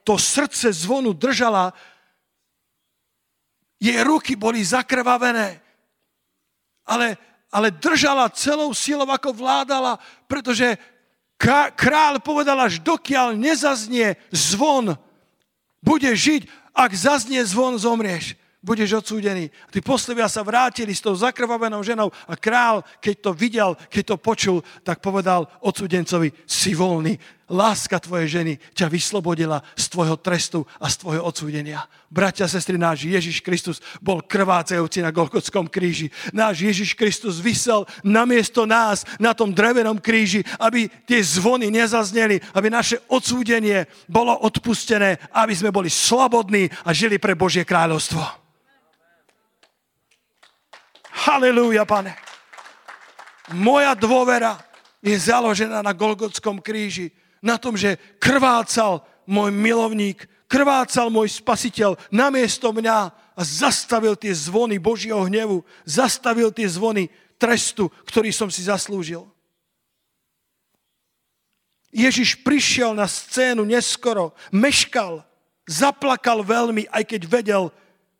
[0.06, 1.74] to srdce zvonu držala,
[3.82, 5.58] jej ruky boli zakrvavené,
[6.86, 7.18] ale,
[7.50, 9.98] ale držala celou silou, ako vládala,
[10.30, 10.78] pretože
[11.80, 14.92] Král povedal, až dokiaľ nezaznie zvon,
[15.80, 19.48] bude žiť, ak zaznie zvon, zomrieš budeš odsúdený.
[19.48, 24.04] A tí poslovia sa vrátili s tou zakrvavenou ženou a král, keď to videl, keď
[24.04, 27.16] to počul, tak povedal odsúdencovi, si voľný.
[27.50, 31.82] Láska tvojej ženy ťa vyslobodila z tvojho trestu a z tvojho odsúdenia.
[32.14, 36.14] Bratia sestry, náš Ježiš Kristus bol krvácajúci na Golgotskom kríži.
[36.30, 42.70] Náš Ježiš Kristus vysel namiesto nás na tom drevenom kríži, aby tie zvony nezazneli, aby
[42.70, 48.22] naše odsúdenie bolo odpustené, aby sme boli slobodní a žili pre Božie kráľovstvo.
[51.26, 52.14] Halelúja, pane.
[53.58, 54.62] Moja dôvera
[55.02, 57.10] je založená na Golgotskom kríži.
[57.40, 64.82] Na tom, že krvácal môj milovník, krvácal môj spasiteľ namiesto mňa a zastavil tie zvony
[64.82, 67.08] Božieho hnevu, zastavil tie zvony
[67.40, 69.24] trestu, ktorý som si zaslúžil.
[71.90, 75.26] Ježiš prišiel na scénu neskoro, meškal,
[75.66, 77.64] zaplakal veľmi, aj keď vedel,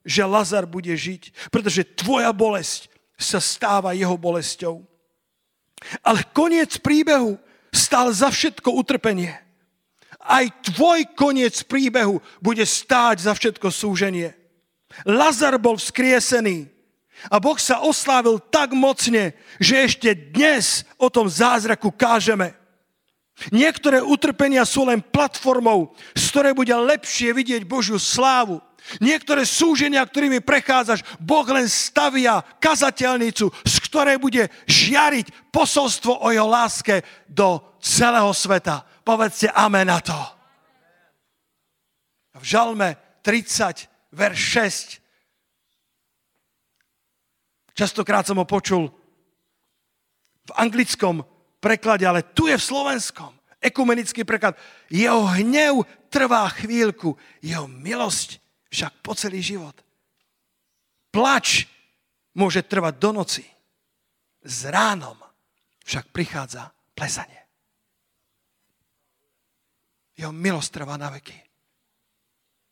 [0.02, 4.82] že Lazar bude žiť, pretože tvoja bolesť sa stáva jeho bolesťou.
[6.02, 7.38] Ale koniec príbehu
[7.74, 9.38] stal za všetko utrpenie.
[10.30, 14.38] aj tvoj koniec príbehu bude stáť za všetko súženie.
[15.08, 16.70] Lazar bol vzkriesený
[17.34, 22.54] a Boh sa oslávil tak mocne, že ešte dnes o tom zázraku kážeme.
[23.56, 28.60] Niektoré utrpenia sú len platformou, z ktorej bude lepšie vidieť Božiu slávu.
[29.00, 36.46] Niektoré súženia, ktorými prechádzaš, Boh len stavia kazateľnicu, z ktorej bude žiariť posolstvo o jeho
[36.46, 38.86] láske do celého sveta.
[39.02, 40.14] Povedzte amen na to.
[42.38, 42.94] V Žalme
[43.26, 44.40] 30, verš
[45.02, 45.02] 6.
[47.74, 48.94] Častokrát som ho počul
[50.46, 51.26] v anglickom
[51.58, 53.34] preklade, ale tu je v slovenskom.
[53.60, 54.56] Ekumenický preklad.
[54.88, 58.40] Jeho hnev trvá chvíľku, jeho milosť
[58.72, 59.76] však po celý život.
[61.12, 61.68] Plač
[62.38, 63.44] môže trvať do noci.
[64.44, 65.18] S ránom
[65.84, 67.42] však prichádza plesanie.
[70.20, 71.36] Jeho milosť trvá na veky.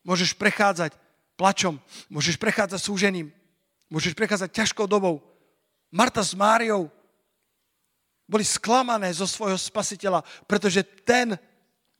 [0.04, 0.94] Môžeš prechádzať
[1.36, 1.80] plačom,
[2.12, 3.28] môžeš prechádzať súžením,
[3.88, 5.20] môžeš prechádzať ťažkou dobou.
[5.88, 6.92] Marta s Máriou
[8.28, 11.40] boli sklamané zo svojho spasiteľa, pretože ten,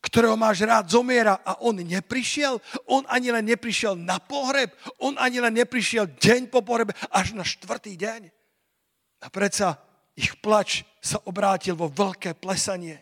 [0.05, 2.61] ktorého máš rád, zomiera a on neprišiel.
[2.85, 7.43] On ani len neprišiel na pohreb, on ani len neprišiel deň po pohrebe, až na
[7.43, 8.38] štvrtý deň.
[9.23, 9.79] A predsa
[10.19, 12.99] ich plač sa obrátil vo veľké plesanie.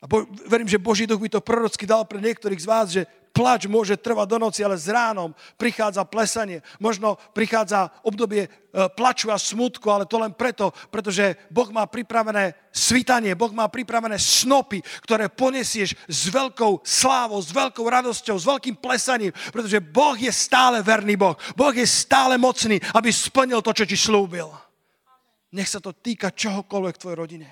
[0.00, 3.08] A bo, verím, že Boží duch by to prorocky dal pre niektorých z vás, že
[3.36, 6.64] plač môže trvať do noci, ale s ránom prichádza plesanie.
[6.80, 8.48] Možno prichádza obdobie e,
[8.96, 14.16] plaču a smutku, ale to len preto, pretože Boh má pripravené svitanie, Boh má pripravené
[14.16, 20.32] snopy, ktoré ponesieš s veľkou slávou, s veľkou radosťou, s veľkým plesaním, pretože Boh je
[20.32, 21.36] stále verný Boh.
[21.52, 24.65] Boh je stále mocný, aby splnil to, čo ti slúbil.
[25.54, 27.48] Nech sa to týka čohokoľvek v tvojej rodine.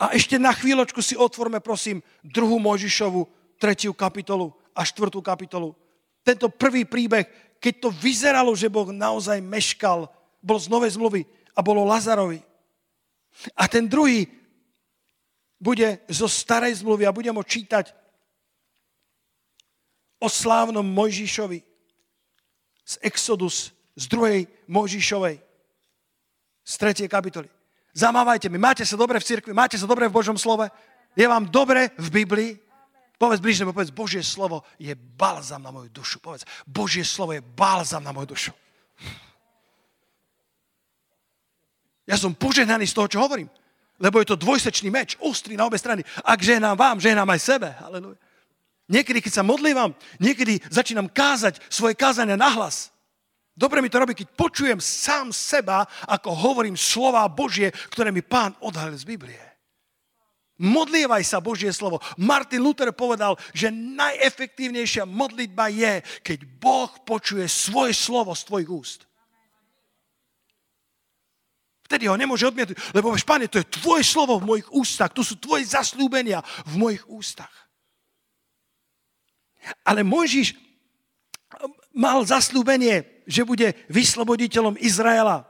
[0.00, 3.28] A ešte na chvíľočku si otvorme, prosím, druhú Mojžišovu,
[3.60, 5.76] tretiu kapitolu a štvrtú kapitolu.
[6.24, 7.28] Tento prvý príbeh,
[7.60, 10.08] keď to vyzeralo, že Boh naozaj meškal,
[10.42, 11.22] bol z Novej zmluvy
[11.54, 12.42] a bolo Lazarovi.
[13.54, 14.26] A ten druhý
[15.60, 17.94] bude zo starej zmluvy a budem ho čítať
[20.20, 21.60] o slávnom Mojžišovi
[22.84, 25.36] z Exodus, z druhej Mojžišovej,
[26.64, 27.48] z tretej kapitoly.
[27.94, 28.58] Zamávajte mi.
[28.58, 29.54] Máte sa dobre v cirkvi?
[29.54, 30.66] Máte sa dobre v Božom slove?
[31.14, 32.52] Je vám dobre v Biblii?
[33.14, 36.18] Povedz blížne, povedz, Božie slovo je balzam na moju dušu.
[36.18, 38.52] Povedz, Božie slovo je balzam na moju dušu.
[42.04, 43.48] Ja som požehnaný z toho, čo hovorím.
[44.02, 46.02] Lebo je to dvojsečný meč, ostrý na obe strany.
[46.26, 47.70] Ak ženám vám, ženám aj sebe.
[47.78, 48.18] Halleluja.
[48.90, 52.93] Niekedy, keď sa modlívam, niekedy začínam kázať svoje kázania nahlas.
[53.54, 58.58] Dobre mi to robí, keď počujem sám seba, ako hovorím slova Božie, ktoré mi pán
[58.58, 59.38] odhalil z Biblie.
[60.58, 62.02] Modlievaj sa Božie slovo.
[62.18, 69.00] Martin Luther povedal, že najefektívnejšia modlitba je, keď Boh počuje svoje slovo z tvojich úst.
[71.86, 75.22] Vtedy ho nemôže odmietnúť, lebo vieš, pane, to je tvoje slovo v mojich ústach, to
[75.22, 77.52] sú tvoje zaslúbenia v mojich ústach.
[79.86, 80.58] Ale Mojžiš
[81.94, 85.48] mal zaslúbenie že bude vysloboditeľom Izraela.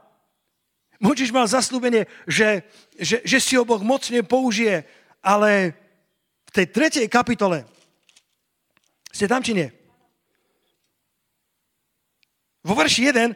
[0.99, 2.63] Močiš mal zaslúbenie, že,
[2.95, 4.87] že, že si ho Boh mocne použije,
[5.19, 5.75] ale
[6.47, 7.67] v tej tretej kapitole,
[9.11, 9.67] ste tam či nie?
[12.65, 13.35] Vo verši 1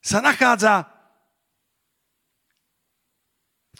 [0.00, 0.88] sa nachádza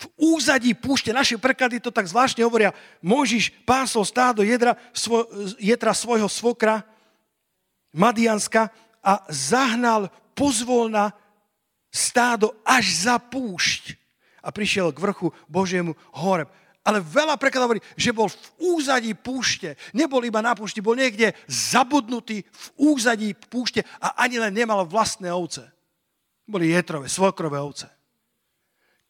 [0.00, 2.72] v úzadí púšte, naše preklady to tak zvláštne hovoria,
[3.04, 5.28] Možiš pásol stádo jedra, svo,
[5.60, 6.80] jedra svojho svokra,
[7.92, 11.12] Madianska a zahnal pozvolna
[11.90, 13.98] stádo až za púšť
[14.40, 16.48] a prišiel k vrchu Božiemu Horeb.
[16.80, 18.40] Ale veľa prekladov hovorí, že bol v
[18.80, 19.76] úzadí púšte.
[19.92, 25.28] Nebol iba na púšti, bol niekde zabudnutý v úzadí púšte a ani len nemal vlastné
[25.28, 25.68] ovce.
[26.48, 27.84] Boli jetrové, svokrové ovce.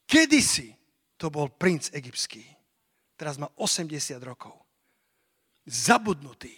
[0.03, 0.74] Kedysi
[1.14, 2.42] to bol princ egyptský.
[3.14, 4.59] Teraz má 80 rokov.
[5.62, 6.57] Zabudnutý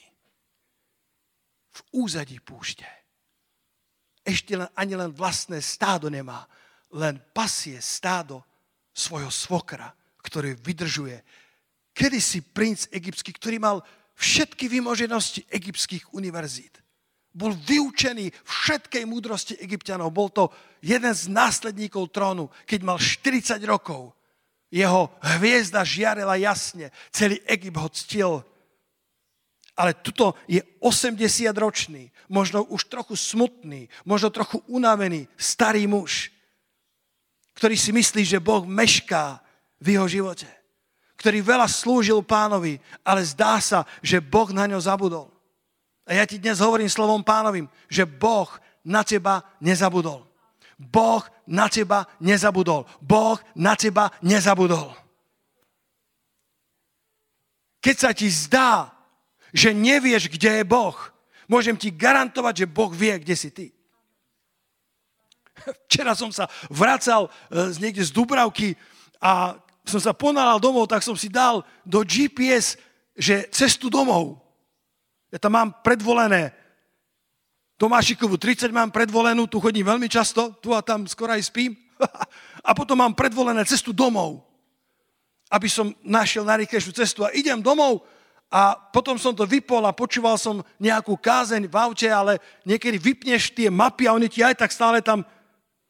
[1.76, 3.01] v úzadí púšte
[4.22, 6.46] ešte len, ani len vlastné stádo nemá,
[6.94, 8.42] len pasie stádo
[8.94, 9.90] svojho svokra,
[10.22, 11.18] ktorý vydržuje.
[11.92, 13.76] Kedy si princ egyptský, ktorý mal
[14.16, 16.78] všetky vymoženosti egyptských univerzít.
[17.32, 20.12] Bol vyučený všetkej múdrosti egyptianov.
[20.12, 20.52] Bol to
[20.84, 24.12] jeden z následníkov trónu, keď mal 40 rokov.
[24.68, 26.92] Jeho hviezda žiarila jasne.
[27.08, 28.32] Celý Egypt ho ctil
[29.76, 36.28] ale tuto je 80-ročný, možno už trochu smutný, možno trochu unavený starý muž,
[37.56, 39.40] ktorý si myslí, že Boh mešká
[39.80, 40.48] v jeho živote.
[41.22, 45.30] ktorý veľa slúžil pánovi, ale zdá sa, že Boh na ňo zabudol.
[46.02, 48.50] A ja ti dnes hovorím slovom pánovým, že Boh
[48.82, 50.26] na teba nezabudol.
[50.74, 52.90] Boh na teba nezabudol.
[52.98, 54.98] Boh na teba nezabudol.
[57.78, 58.90] Keď sa ti zdá,
[59.52, 60.96] že nevieš, kde je Boh,
[61.46, 63.66] môžem ti garantovať, že Boh vie, kde si ty.
[65.86, 67.30] Včera som sa vracal e,
[67.70, 68.74] z niekde z Dubravky
[69.20, 72.80] a som sa ponálal domov, tak som si dal do GPS,
[73.12, 74.40] že cestu domov.
[75.28, 76.54] Ja tam mám predvolené
[77.82, 81.74] Tomášikovú 30 mám predvolenú, tu chodím veľmi často, tu a tam skoro aj spím.
[82.68, 84.38] a potom mám predvolené cestu domov,
[85.50, 87.26] aby som našiel najrýchlejšiu cestu.
[87.26, 88.06] A idem domov
[88.52, 92.36] a potom som to vypol a počúval som nejakú kázeň v aute, ale
[92.68, 95.24] niekedy vypneš tie mapy a oni ti aj tak stále tam...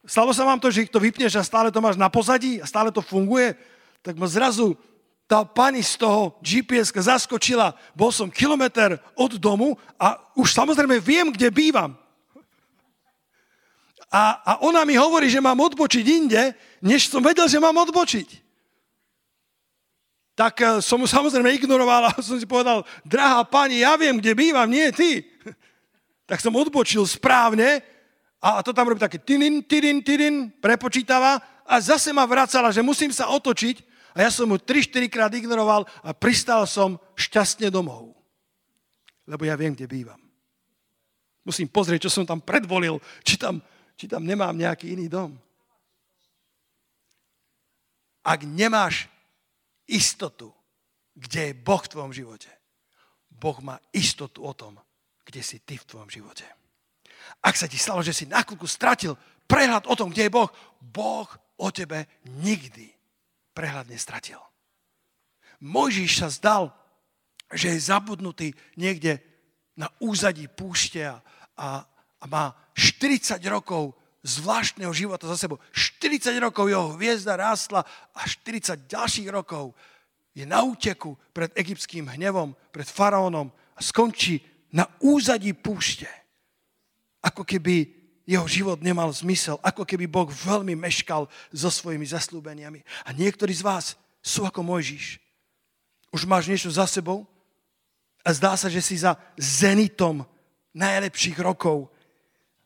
[0.06, 2.66] Stalo sa vám to, že ich to vypneš a stále to máš na pozadí a
[2.66, 3.58] stále to funguje?
[4.06, 4.78] Tak ma zrazu
[5.26, 11.34] tá pani z toho gps zaskočila, bol som kilometr od domu a už samozrejme viem,
[11.34, 11.98] kde bývam.
[14.12, 16.52] A, a ona mi hovorí, že mám odbočiť inde,
[16.84, 18.41] než som vedel, že mám odbočiť.
[20.32, 24.32] Tak eh, som mu samozrejme ignoroval a som si povedal, drahá pani, ja viem, kde
[24.32, 25.22] bývam, nie ty.
[26.22, 27.84] Tak som odbočil správne
[28.40, 33.12] a to tam robí také tidin, tidin, tidin, prepočítava a zase ma vracala, že musím
[33.12, 33.84] sa otočiť
[34.16, 38.16] a ja som mu 3-4 krát ignoroval a pristal som šťastne domov.
[39.28, 40.22] Lebo ja viem, kde bývam.
[41.44, 43.60] Musím pozrieť, čo som tam predvolil, či tam,
[43.98, 45.36] či tam nemám nejaký iný dom.
[48.22, 49.11] Ak nemáš
[49.88, 50.52] istotu,
[51.14, 52.50] kde je Boh v tvojom živote,
[53.32, 54.78] Boh má istotu o tom,
[55.24, 56.44] kde si ty v tvojom živote.
[57.42, 59.14] Ak sa ti stalo, že si na chvíľku stratil
[59.46, 62.06] prehľad o tom, kde je Boh, Boh o tebe
[62.42, 62.90] nikdy
[63.54, 64.40] prehľad nestratil.
[65.62, 66.74] Mojžiš sa zdal,
[67.52, 69.22] že je zabudnutý niekde
[69.78, 71.22] na úzadí púšte a,
[71.54, 71.86] a,
[72.18, 75.58] a má 40 rokov zvláštneho života za sebou.
[75.74, 77.82] 40 rokov jeho hviezda rástla
[78.14, 79.74] a 40 ďalších rokov
[80.32, 84.40] je na úteku pred egyptským hnevom, pred faraónom a skončí
[84.72, 86.08] na úzadí púšte.
[87.20, 92.80] Ako keby jeho život nemal zmysel, ako keby Boh veľmi meškal so svojimi zaslúbeniami.
[93.04, 93.86] A niektorí z vás
[94.22, 95.18] sú ako Mojžiš.
[96.14, 97.26] Už máš niečo za sebou
[98.22, 100.22] a zdá sa, že si za zenitom
[100.72, 101.90] najlepších rokov.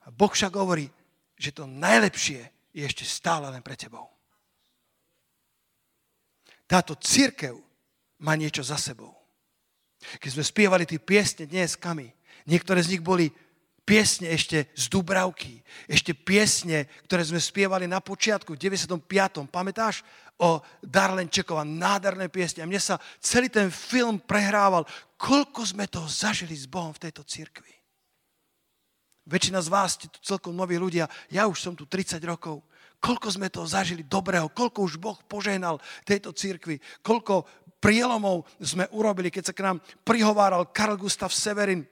[0.04, 0.92] A Boh však hovorí,
[1.36, 4.08] že to najlepšie je ešte stále len pre tebou.
[6.66, 7.54] Táto církev
[8.20, 9.14] má niečo za sebou.
[10.18, 12.10] Keď sme spievali tie piesne dnes kami,
[12.44, 13.30] niektoré z nich boli
[13.86, 19.46] piesne ešte z Dubravky, ešte piesne, ktoré sme spievali na počiatku, v 95.
[19.46, 20.02] Pamätáš
[20.42, 22.66] o Darlenčekova, nádherné piesne.
[22.66, 24.82] A mne sa celý ten film prehrával,
[25.14, 27.75] koľko sme toho zažili s Bohom v tejto cirkvi.
[29.26, 32.62] Väčšina z vás ste tu celkom noví ľudia, ja už som tu 30 rokov.
[33.02, 37.44] Koľko sme toho zažili dobrého, koľko už Boh požehnal tejto cirkvi, koľko
[37.82, 41.84] prielomov sme urobili, keď sa k nám prihováral Karl Gustav Severin,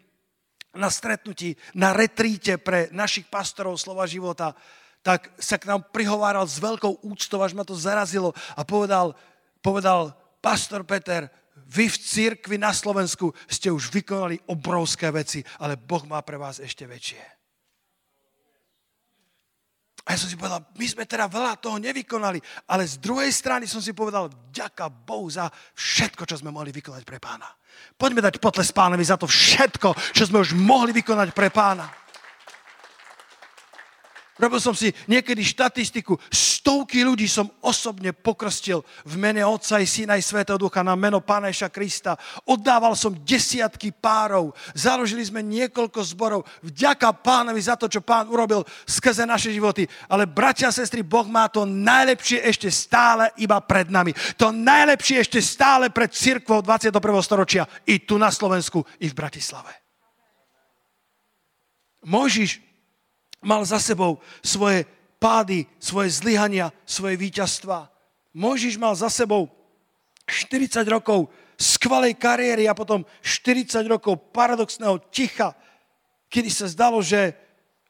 [0.74, 4.58] na stretnutí, na retríte pre našich pastorov slova života,
[5.06, 9.14] tak sa k nám prihováral s veľkou úctou, až ma to zarazilo a povedal,
[9.62, 11.30] povedal pastor Peter,
[11.68, 16.60] vy v církvi na Slovensku ste už vykonali obrovské veci, ale Boh má pre vás
[16.60, 17.22] ešte väčšie.
[20.04, 22.36] A ja som si povedal, my sme teda veľa toho nevykonali,
[22.68, 27.08] ale z druhej strany som si povedal, ďaká Bohu za všetko, čo sme mohli vykonať
[27.08, 27.48] pre pána.
[27.96, 31.88] Poďme dať potles pánovi za to všetko, čo sme už mohli vykonať pre pána.
[34.34, 36.18] Robil som si niekedy štatistiku.
[36.26, 41.22] Stovky ľudí som osobne pokrstil v mene Otca i Syna i Svetého Ducha na meno
[41.22, 42.18] Pána Ježa Krista.
[42.42, 44.50] Oddával som desiatky párov.
[44.74, 46.42] Založili sme niekoľko zborov.
[46.66, 49.86] Vďaka pánovi za to, čo pán urobil skrze naše životy.
[50.10, 54.10] Ale bratia a sestry, Boh má to najlepšie ešte stále iba pred nami.
[54.34, 56.90] To najlepšie ešte stále pred církvou 21.
[57.22, 57.70] storočia.
[57.86, 59.70] I tu na Slovensku, i v Bratislave.
[62.02, 62.73] Mojžiš
[63.46, 64.88] mal za sebou svoje
[65.22, 67.88] pády, svoje zlyhania, svoje víťazstva.
[68.34, 69.46] Mojžiš mal za sebou
[70.26, 75.54] 40 rokov skvalej kariéry a potom 40 rokov paradoxného ticha,
[76.26, 77.30] kedy sa zdalo, že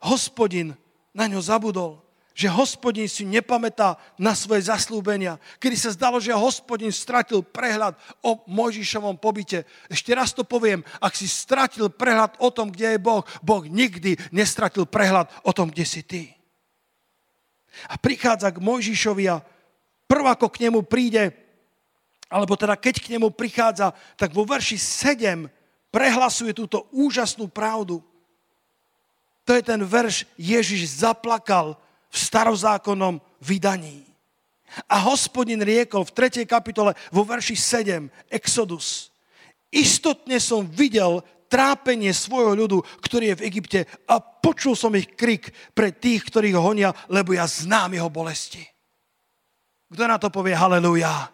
[0.04, 0.76] hospodin
[1.16, 2.03] na ňo zabudol
[2.34, 5.38] že hospodin si nepamätá na svoje zaslúbenia.
[5.62, 7.94] Kedy sa zdalo, že hospodin stratil prehľad
[8.26, 9.62] o Mojžišovom pobyte.
[9.86, 14.18] Ešte raz to poviem, ak si stratil prehľad o tom, kde je Boh, Boh nikdy
[14.34, 16.34] nestratil prehľad o tom, kde si ty.
[17.86, 19.38] A prichádza k Mojžišovi a
[20.10, 21.44] prv ako k nemu príde
[22.34, 25.46] alebo teda keď k nemu prichádza, tak vo verši 7
[25.94, 28.02] prehlasuje túto úžasnú pravdu.
[29.46, 31.78] To je ten verš, Ježiš zaplakal
[32.14, 34.06] v starozákonnom vydaní.
[34.86, 36.46] A hospodin riekol v 3.
[36.46, 39.10] kapitole vo verši 7, Exodus.
[39.74, 41.18] Istotne som videl
[41.50, 46.54] trápenie svojho ľudu, ktorý je v Egypte a počul som ich krik pre tých, ktorí
[46.54, 48.62] ho honia, lebo ja znám jeho bolesti.
[49.90, 51.30] Kto na to povie haleluja?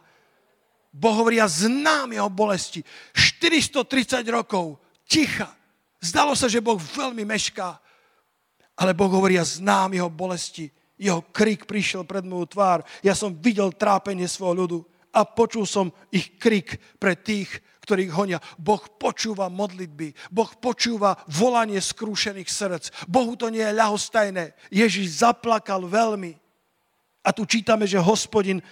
[0.92, 2.84] Boh hovorí, ja znám jeho bolesti.
[3.16, 4.76] 430 rokov,
[5.08, 5.48] ticha.
[6.00, 7.80] Zdalo sa, že Boh veľmi mešká.
[8.80, 10.72] Ale Boh hovorí, ja znám jeho bolesti.
[10.96, 12.80] Jeho krik prišiel pred moju tvár.
[13.04, 14.78] Ja som videl trápenie svojho ľudu
[15.12, 18.38] a počul som ich krik pre tých, ktorých honia.
[18.56, 22.84] Boh počúva modlitby, Boh počúva volanie skrúšených srdc.
[23.10, 24.54] Bohu to nie je ľahostajné.
[24.72, 26.36] Ježiš zaplakal veľmi.
[27.20, 28.64] A tu čítame, že hospodin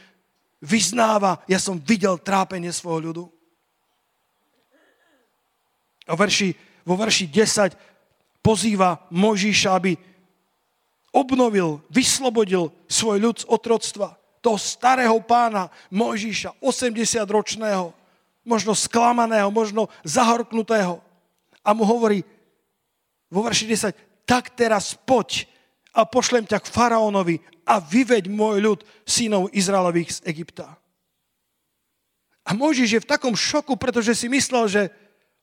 [0.62, 3.24] vyznáva, ja som videl trápenie svojho ľudu.
[6.08, 6.56] A verši,
[6.88, 7.97] vo verši 10
[8.42, 9.92] pozýva Mojžiša, aby
[11.12, 14.16] obnovil, vyslobodil svoj ľud z otroctva.
[14.38, 17.90] Toho starého pána Mojžiša, 80-ročného,
[18.46, 21.02] možno sklamaného, možno zahorknutého.
[21.66, 22.22] A mu hovorí
[23.28, 25.44] vo verši 10, tak teraz poď
[25.92, 30.78] a pošlem ťa k faraónovi a vyveď môj ľud synov Izraelových z Egypta.
[32.48, 34.82] A Mojžiš je v takom šoku, pretože si myslel, že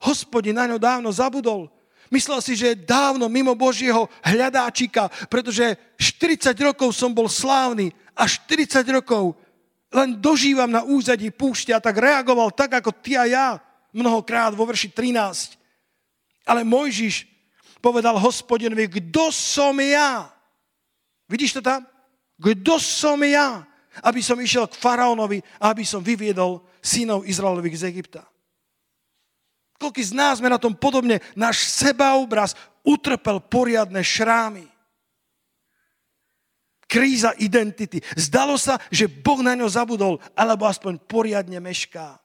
[0.01, 1.69] hospodin na ňo dávno zabudol.
[2.13, 8.85] Myslel si, že dávno mimo Božieho hľadáčika, pretože 40 rokov som bol slávny a 40
[8.93, 9.33] rokov
[9.95, 13.47] len dožívam na úzadí púšte a tak reagoval tak, ako ty a ja
[13.95, 15.55] mnohokrát vo verši 13.
[16.43, 17.25] Ale Mojžiš
[17.79, 20.27] povedal hospodinovi, kto som ja?
[21.31, 21.87] Vidíš to tam?
[22.35, 23.63] Kto som ja?
[24.03, 28.27] Aby som išiel k faraónovi a aby som vyviedol synov Izraelových z Egypta.
[29.75, 32.55] Koľko z nás sme na tom podobne, náš sebaobraz
[32.85, 34.75] utrpel poriadne šrámy
[36.95, 37.99] kríza identity.
[38.15, 42.15] Zdalo sa, že Boh na ňo zabudol, alebo aspoň poriadne mešká.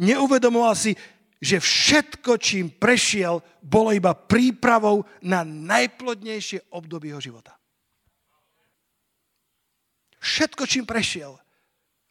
[0.00, 0.96] Neuvedomoval si,
[1.40, 7.56] že všetko, čím prešiel, bolo iba prípravou na najplodnejšie obdobie jeho života.
[10.20, 11.32] Všetko, čím prešiel,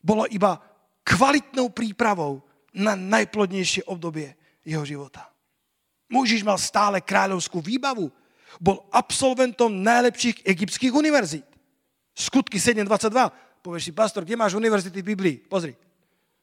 [0.01, 0.57] bolo iba
[1.05, 2.41] kvalitnou prípravou
[2.73, 4.33] na najplodnejšie obdobie
[4.65, 5.29] jeho života.
[6.09, 8.09] Mojžiš mal stále kráľovskú výbavu.
[8.57, 11.45] Bol absolventom najlepších egyptských univerzít.
[12.17, 13.61] Skutky 7.22.
[13.61, 15.35] Povieš si, pastor, kde máš univerzity v Biblii?
[15.45, 15.77] Pozri.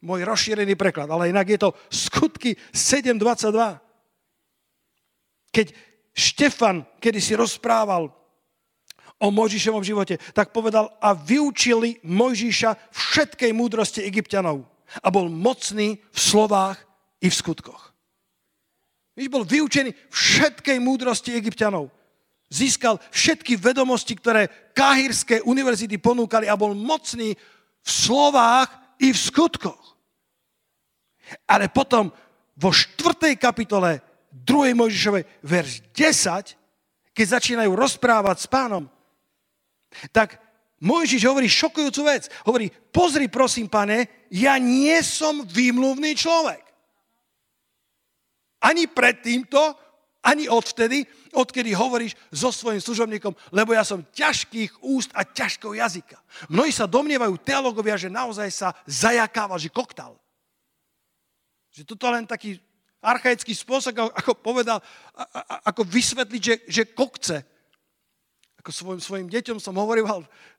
[0.06, 3.80] Môj rozšírený preklad, ale inak je to skutky 7.22.
[5.50, 5.66] Keď
[6.16, 8.08] Štefan, kedy si rozprával
[9.16, 14.68] o Mojžišovom živote, tak povedal a vyučili Mojžiša všetkej múdrosti egyptianov
[15.00, 16.78] a bol mocný v slovách
[17.24, 17.95] i v skutkoch.
[19.16, 21.96] Víš, bol vyučený všetkej múdrosti egyptianov
[22.46, 27.34] Získal všetky vedomosti, ktoré Kahírske univerzity ponúkali a bol mocný
[27.82, 28.70] v slovách
[29.02, 29.98] i v skutkoch.
[31.50, 32.14] Ale potom
[32.54, 33.34] vo 4.
[33.34, 33.98] kapitole
[34.30, 34.78] 2.
[34.78, 38.86] Mojžišovej, verš 10, keď začínajú rozprávať s pánom,
[40.14, 40.38] tak
[40.78, 42.30] Mojžiš hovorí šokujúcu vec.
[42.46, 46.62] Hovorí, pozri prosím, pane, ja nie som výmluvný človek.
[48.66, 49.78] Ani pred týmto,
[50.26, 56.18] ani odvtedy, odkedy hovoríš so svojím služobníkom, lebo ja som ťažkých úst a ťažkého jazyka.
[56.50, 60.18] Mnohí sa domnievajú teologovia, že naozaj sa zajakáva, že koktal.
[61.70, 62.58] Že toto len taký
[62.98, 64.82] archaický spôsob, ako, povedal,
[65.62, 67.46] ako vysvetliť, že, že kokce.
[68.58, 70.10] Ako svojim, svojim deťom som hovoril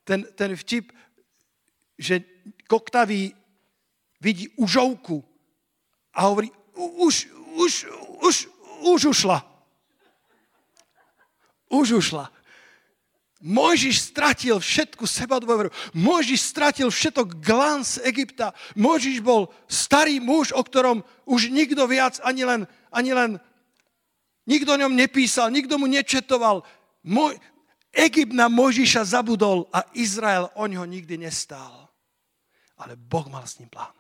[0.08, 0.96] ten, ten vtip,
[2.00, 2.24] že
[2.72, 3.36] koktavý
[4.24, 5.20] vidí užovku
[6.16, 6.48] a hovorí,
[6.78, 7.90] už, už,
[8.22, 8.36] už,
[8.86, 9.58] už ušla
[11.70, 12.32] už ušla.
[13.38, 15.70] Mojžiš stratil všetku seba dôveru.
[15.94, 18.50] Mojžiš stratil všetok glans Egypta.
[18.74, 23.38] Mojžiš bol starý muž, o ktorom už nikto viac ani len, ani len
[24.50, 26.66] nikto o ňom nepísal, nikto mu nečetoval.
[27.06, 27.38] Moj,
[27.94, 31.94] Egypt na Mojžiša zabudol a Izrael o ňo nikdy nestál.
[32.82, 33.94] Ale Boh mal s ním plán.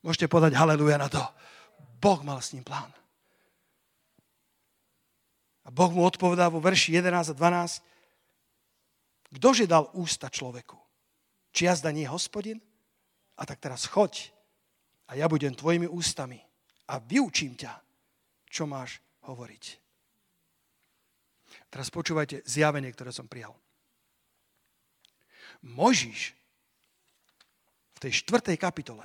[0.00, 1.20] Môžete podať haleluja na to.
[2.00, 2.88] Boh mal s ním plán.
[5.64, 7.84] A Boh mu odpovedá vo verši 11 a 12,
[9.36, 10.80] ktože dal ústa človeku?
[11.52, 12.58] Či jazda nie hospodin?
[13.36, 14.32] A tak teraz choď
[15.10, 16.40] a ja budem tvojimi ústami
[16.88, 17.72] a vyučím ťa,
[18.48, 18.98] čo máš
[19.28, 19.64] hovoriť.
[21.70, 23.54] Teraz počúvajte zjavenie, ktoré som prijal.
[25.66, 26.32] Možiš
[27.94, 29.04] v tej štvrtej kapitole,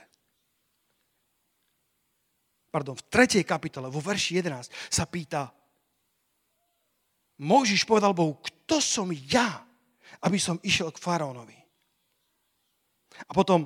[2.76, 5.48] pardon, v tretej kapitole, vo verši 11, sa pýta,
[7.40, 9.64] Mojžiš povedal Bohu, kto som ja,
[10.20, 11.56] aby som išiel k faraónovi.
[13.28, 13.64] A potom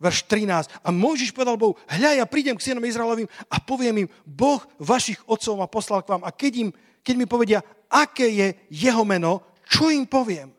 [0.00, 0.68] verš 13.
[0.84, 5.20] A Mojžiš povedal Bohu, hľa, ja prídem k synom Izraelovým a poviem im, Boh vašich
[5.24, 6.28] otcov ma poslal k vám.
[6.28, 6.70] A keď, im,
[7.00, 10.52] keď mi povedia, aké je jeho meno, čo im poviem?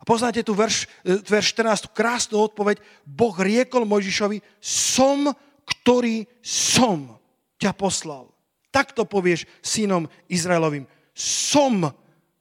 [0.00, 2.80] A poznáte tu verš, e, verš 14, tú krásnu odpoveď.
[3.04, 5.28] Boh riekol Mojžišovi, som,
[5.70, 7.18] ktorý som
[7.60, 8.30] ťa poslal.
[8.70, 10.86] Takto povieš synom Izraelovým.
[11.14, 11.86] Som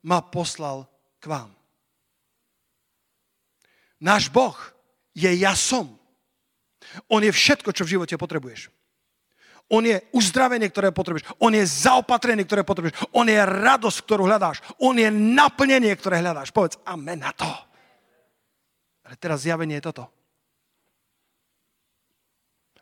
[0.06, 0.86] ma poslal
[1.20, 1.50] k vám.
[4.00, 4.56] Náš Boh
[5.12, 6.00] je ja som.
[7.12, 8.72] On je všetko, čo v živote potrebuješ.
[9.70, 11.30] On je uzdravenie, ktoré potrebuješ.
[11.38, 12.98] On je zaopatrenie, ktoré potrebuješ.
[13.14, 14.66] On je radosť, ktorú hľadáš.
[14.82, 16.50] On je naplnenie, ktoré hľadáš.
[16.50, 17.50] Povedz amen na to.
[19.06, 20.10] Ale teraz zjavenie je toto.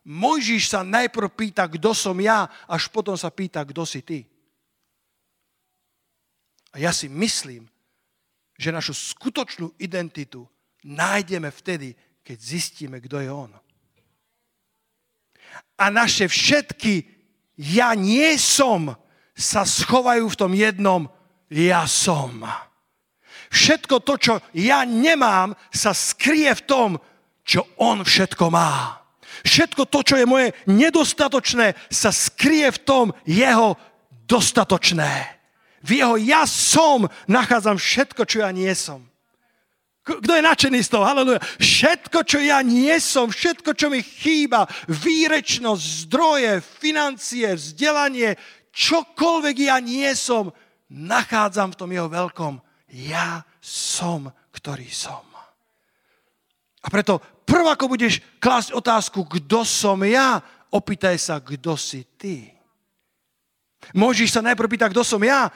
[0.08, 4.24] Mojžiš sa najprv pýta, kto som ja, až potom sa pýta, kto si ty.
[6.72, 7.68] A ja si myslím,
[8.56, 10.48] že našu skutočnú identitu
[10.88, 11.92] nájdeme vtedy,
[12.24, 13.52] keď zistíme, kto je on.
[15.76, 17.04] A naše všetky
[17.60, 18.96] ja nie som
[19.36, 21.04] sa schovajú v tom jednom
[21.52, 22.48] ja som.
[23.52, 26.90] Všetko to, čo ja nemám, sa skrie v tom,
[27.48, 29.07] čo on všetko má.
[29.46, 33.76] Všetko to, čo je moje nedostatočné, sa skrie v tom jeho
[34.26, 35.38] dostatočné.
[35.86, 39.06] V jeho ja som nachádzam všetko, čo ja nie som.
[40.08, 41.04] Kto je nadšený z toho?
[41.04, 41.44] Haleluja.
[41.60, 48.40] Všetko, čo ja nie som, všetko, čo mi chýba, výrečnosť, zdroje, financie, vzdelanie,
[48.72, 50.56] čokoľvek ja nie som,
[50.88, 52.64] nachádzam v tom jeho veľkom.
[52.88, 55.28] Ja som, ktorý som.
[56.80, 62.52] A preto prv, ako budeš klásť otázku, kto som ja, opýtaj sa, kto si ty.
[63.96, 65.48] Môžeš sa najprv pýtať, kto som ja,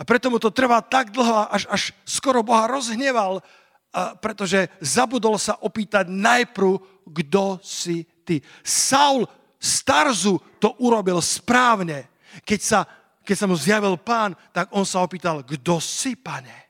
[0.00, 3.44] a preto mu to trvá tak dlho, až, až skoro Boha rozhneval,
[3.90, 8.40] a pretože zabudol sa opýtať najprv, kto si ty.
[8.64, 9.28] Saul
[9.60, 12.08] Starzu to urobil správne.
[12.48, 12.80] Keď sa,
[13.20, 16.69] keď sa mu zjavil pán, tak on sa opýtal, kto si, pane?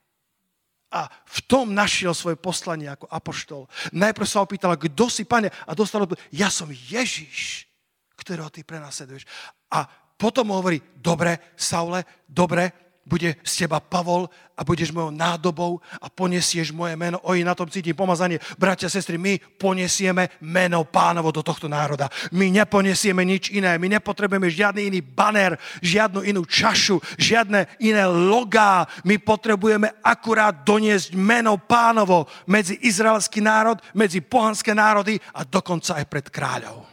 [0.90, 3.62] A v tom našiel svoje poslanie ako apoštol.
[3.94, 5.48] Najprv sa opýtal, kto si, pane?
[5.64, 7.70] A dostal odpoveď, ja som Ježiš,
[8.18, 9.24] ktorého ty prenasleduješ.
[9.70, 9.86] A
[10.18, 16.12] potom mu hovorí, dobre, Saule, dobre, bude z teba Pavol a budeš mojou nádobou a
[16.12, 17.16] ponesieš moje meno.
[17.24, 18.36] Oj, na tom cítim pomazanie.
[18.60, 22.12] Bratia, sestry, my ponesieme meno pánovo do tohto národa.
[22.36, 23.80] My neponesieme nič iné.
[23.80, 28.84] My nepotrebujeme žiadny iný baner, žiadnu inú čašu, žiadne iné logá.
[29.08, 36.04] My potrebujeme akurát doniesť meno pánovo medzi izraelský národ, medzi pohanské národy a dokonca aj
[36.04, 36.89] pred kráľov.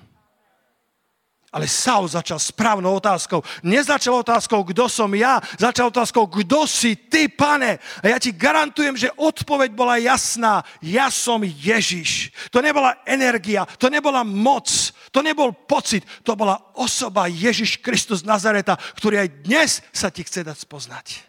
[1.58, 3.42] Ale Saul začal správnou otázkou.
[3.66, 7.82] Nezačal otázkou, kto som ja, začal otázkou, kto si ty, pane.
[8.06, 10.62] A ja ti garantujem, že odpoveď bola jasná.
[10.86, 12.30] Ja som Ježiš.
[12.54, 14.70] To nebola energia, to nebola moc,
[15.10, 20.46] to nebol pocit, to bola osoba Ježiš Kristus Nazareta, ktorý aj dnes sa ti chce
[20.46, 21.26] dať spoznať.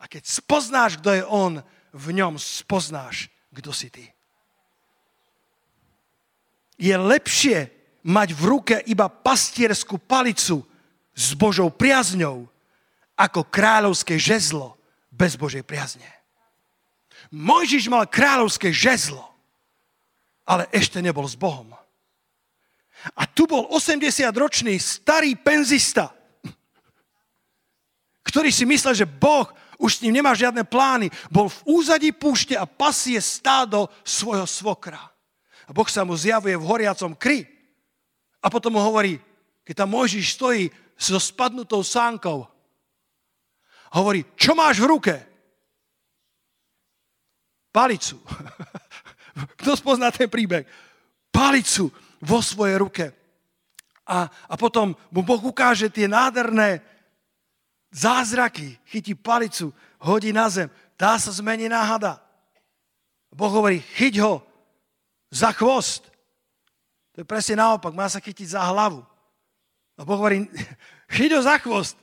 [0.00, 1.60] A keď spoznáš, kto je On,
[1.92, 4.08] v ňom spoznáš, kto si ty.
[6.80, 7.73] Je lepšie
[8.04, 10.60] mať v ruke iba pastierskú palicu
[11.16, 12.44] s Božou priazňou,
[13.16, 14.76] ako kráľovské žezlo
[15.08, 16.06] bez Božej priazne.
[17.32, 19.22] Mojžiš mal kráľovské žezlo,
[20.44, 21.72] ale ešte nebol s Bohom.
[23.16, 26.12] A tu bol 80-ročný starý penzista,
[28.24, 29.46] ktorý si myslel, že Boh
[29.78, 31.12] už s ním nemá žiadne plány.
[31.28, 34.98] Bol v úzadí púšte a pasie stádo svojho svokra.
[35.68, 37.53] A Boh sa mu zjavuje v horiacom kry.
[38.44, 39.16] A potom mu hovorí,
[39.64, 40.68] keď tam Mojžiš stojí
[41.00, 42.44] so spadnutou sánkou,
[43.96, 45.14] hovorí, čo máš v ruke?
[47.72, 48.20] Palicu.
[49.58, 50.68] Kto spozná ten príbeh?
[51.32, 51.88] Palicu
[52.20, 53.06] vo svojej ruke.
[54.04, 56.84] A, a potom mu Boh ukáže tie nádherné
[57.88, 62.20] zázraky, chytí palicu, hodí na zem, tá sa zmení na hada.
[63.32, 64.44] Boh hovorí, chyť ho
[65.32, 66.13] za chvost
[67.14, 68.98] to je presne naopak, má sa chytiť za hlavu.
[69.94, 70.50] A Boh hovorí,
[71.14, 71.94] chyť ho za chvost.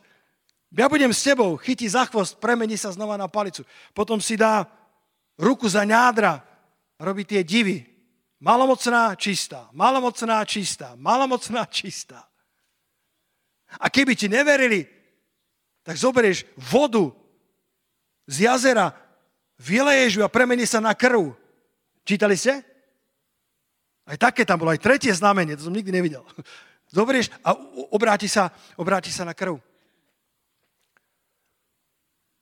[0.72, 3.68] Ja budem s tebou, chytí za chvost, premení sa znova na palicu.
[3.92, 4.64] Potom si dá
[5.36, 6.40] ruku za ňádra,
[6.96, 7.84] robí tie divy.
[8.40, 12.24] Malomocná, čistá, malomocná, čistá, malomocná, čistá.
[13.84, 14.88] A keby ti neverili,
[15.84, 17.12] tak zoberieš vodu
[18.32, 18.96] z jazera,
[19.60, 21.36] vyleješ ju a premení sa na krv.
[22.08, 22.71] Čítali ste?
[24.12, 26.28] Aj také tam bolo, aj tretie znamenie, to som nikdy nevidel.
[26.96, 27.56] Zoberieš a
[27.96, 29.56] obráti sa, obráti sa na krv.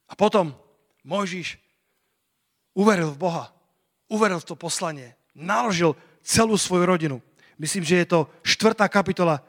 [0.09, 0.57] A potom
[1.05, 1.61] Mojžiš
[2.73, 3.53] uveril v Boha,
[4.09, 5.93] uveril v to poslanie, naložil
[6.25, 7.21] celú svoju rodinu.
[7.61, 8.73] Myslím, že je to 4.
[8.89, 9.45] kapitola,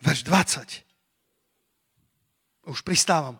[0.00, 2.72] verš 20.
[2.72, 3.36] Už pristávam.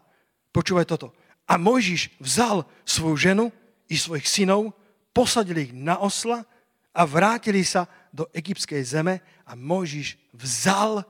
[0.53, 1.17] Počúvaj toto.
[1.49, 3.49] A Mojžiš vzal svoju ženu
[3.89, 4.77] i svojich synov,
[5.17, 6.45] posadil ich na osla
[6.93, 11.05] a vrátili sa do egyptskej zeme a Mojžiš vzal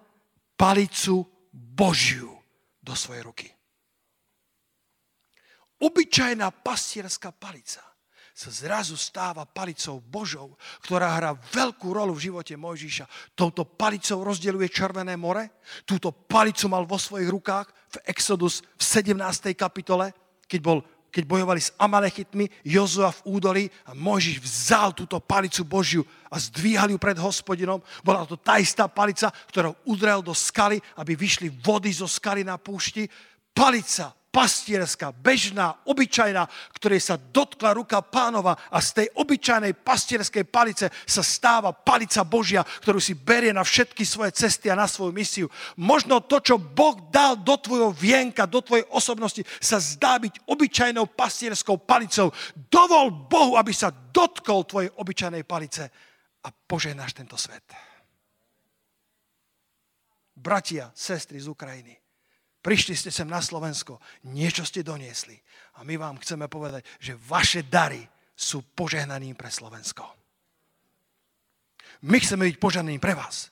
[0.59, 2.35] palicu Božiu
[2.83, 3.49] do svojej ruky.
[5.79, 7.83] Obyčajná pastierská palica
[8.39, 10.55] sa zrazu stáva palicou Božou,
[10.87, 13.35] ktorá hrá veľkú rolu v živote Mojžiša.
[13.35, 15.59] Touto palicou rozdeľuje Červené more.
[15.83, 19.19] Túto palicu mal vo svojich rukách v Exodus v 17.
[19.59, 20.15] kapitole,
[20.47, 26.03] keď, bol, keď bojovali s Amalechitmi, Jozua v údolí a Mojžiš vzal túto palicu Božiu
[26.29, 27.81] a zdvíhal ju pred hospodinom.
[28.05, 32.61] Bola to tá istá palica, ktorou udrel do skaly, aby vyšli vody zo skaly na
[32.61, 33.09] púšti.
[33.57, 36.47] Palica pastierská, bežná, obyčajná,
[36.79, 42.63] ktorej sa dotkla ruka pánova a z tej obyčajnej pastierskej palice sa stáva palica Božia,
[42.63, 45.51] ktorú si berie na všetky svoje cesty a na svoju misiu.
[45.75, 51.11] Možno to, čo Boh dal do tvojho vienka, do tvojej osobnosti, sa zdá byť obyčajnou
[51.19, 52.31] pastierskou palicou.
[52.55, 55.91] Dovol Bohu, aby sa dotkol tvojej obyčajnej palice
[56.47, 57.67] a poženáš tento svet.
[60.39, 61.99] Bratia, sestry z Ukrajiny,
[62.59, 64.03] Prišli ste sem na Slovensko,
[64.35, 65.39] niečo ste doniesli.
[65.79, 68.03] A my vám chceme povedať, že vaše dary
[68.35, 70.03] sú požehnaním pre Slovensko.
[72.07, 73.51] My chceme byť požehnaním pre vás.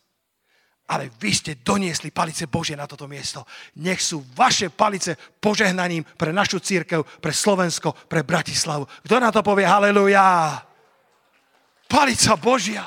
[0.86, 3.42] Ale vy ste doniesli palice Bože na toto miesto.
[3.82, 8.86] Nech sú vaše palice požehnaním pre našu církev, pre Slovensko, pre Bratislavu.
[9.02, 10.62] Kto na to povie haleluja?
[11.90, 12.86] Palica Božia.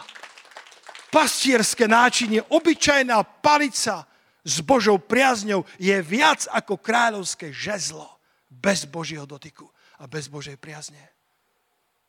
[1.11, 4.07] Pastierské náčinie, obyčajná palica
[4.44, 8.08] s Božou priazňou je viac ako kráľovské žezlo
[8.48, 9.68] bez Božieho dotyku
[10.00, 11.00] a bez Božej priazne.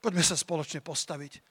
[0.00, 1.42] Poďme sa spoločne postaviť.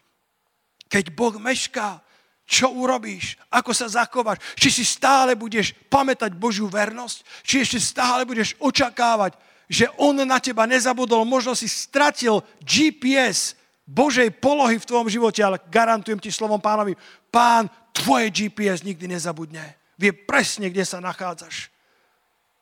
[0.89, 2.01] Keď Boh mešká,
[2.49, 3.37] čo urobíš?
[3.53, 4.41] Ako sa zachováš?
[4.57, 7.45] Či si stále budeš pamätať Božiu vernosť?
[7.45, 9.37] Či ešte stále budeš očakávať,
[9.69, 11.29] že On na teba nezabudol?
[11.29, 13.53] Možno si stratil GPS
[13.85, 16.97] Božej polohy v tvojom živote, ale garantujem ti slovom pánovi,
[17.29, 21.67] pán tvoje GPS nikdy nezabudne vie presne, kde sa nachádzaš.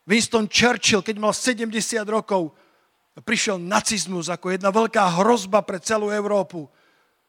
[0.09, 1.69] Winston Churchill, keď mal 70
[2.09, 2.57] rokov,
[3.21, 6.65] prišiel nacizmus ako jedna veľká hrozba pre celú Európu,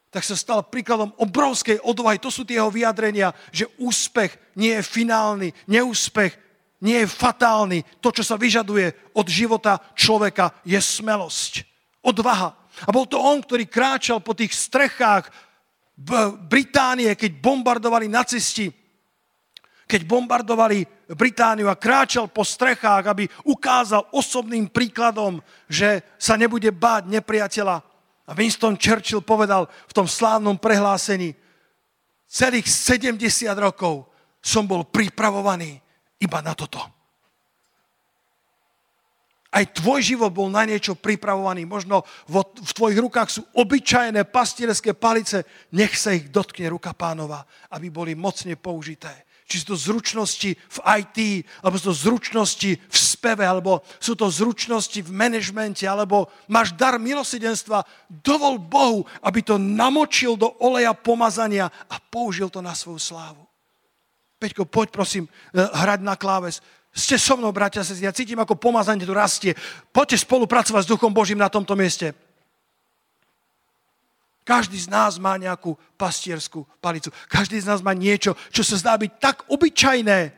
[0.08, 2.16] tak sa stal príkladom obrovskej odvahy.
[2.24, 6.32] To sú tie jeho vyjadrenia, že úspech nie je finálny, neúspech
[6.80, 7.84] nie je fatálny.
[8.00, 11.68] To, čo sa vyžaduje od života človeka, je smelosť,
[12.00, 12.56] odvaha.
[12.86, 15.28] A bol to on, ktorý kráčal po tých strechách
[16.46, 18.70] Británie, keď bombardovali nacisti
[19.88, 20.84] keď bombardovali
[21.16, 27.76] Britániu a kráčal po strechách, aby ukázal osobným príkladom, že sa nebude báť nepriateľa.
[28.28, 31.32] A Winston Churchill povedal v tom slávnom prehlásení,
[32.28, 33.16] celých 70
[33.56, 34.04] rokov
[34.44, 35.80] som bol pripravovaný
[36.20, 36.84] iba na toto.
[39.48, 41.64] Aj tvoj život bol na niečo pripravovaný.
[41.64, 45.48] Možno v tvojich rukách sú obyčajné pastierské palice.
[45.72, 50.78] Nech sa ich dotkne ruka pánova, aby boli mocne použité či sú to zručnosti v
[51.00, 51.18] IT,
[51.64, 57.00] alebo sú to zručnosti v speve, alebo sú to zručnosti v manažmente, alebo máš dar
[57.00, 63.48] milosedenstva, dovol Bohu, aby to namočil do oleja pomazania a použil to na svoju slávu.
[64.36, 66.60] Peťko, poď prosím eh, hrať na kláves.
[66.92, 69.56] Ste so mnou, bratia, ja cítim, ako pomazanie tu rastie.
[69.92, 72.12] Poďte spolupracovať s Duchom Božím na tomto mieste.
[74.48, 77.12] Každý z nás má nejakú pastierskú palicu.
[77.28, 80.32] Každý z nás má niečo, čo sa zdá byť tak obyčajné,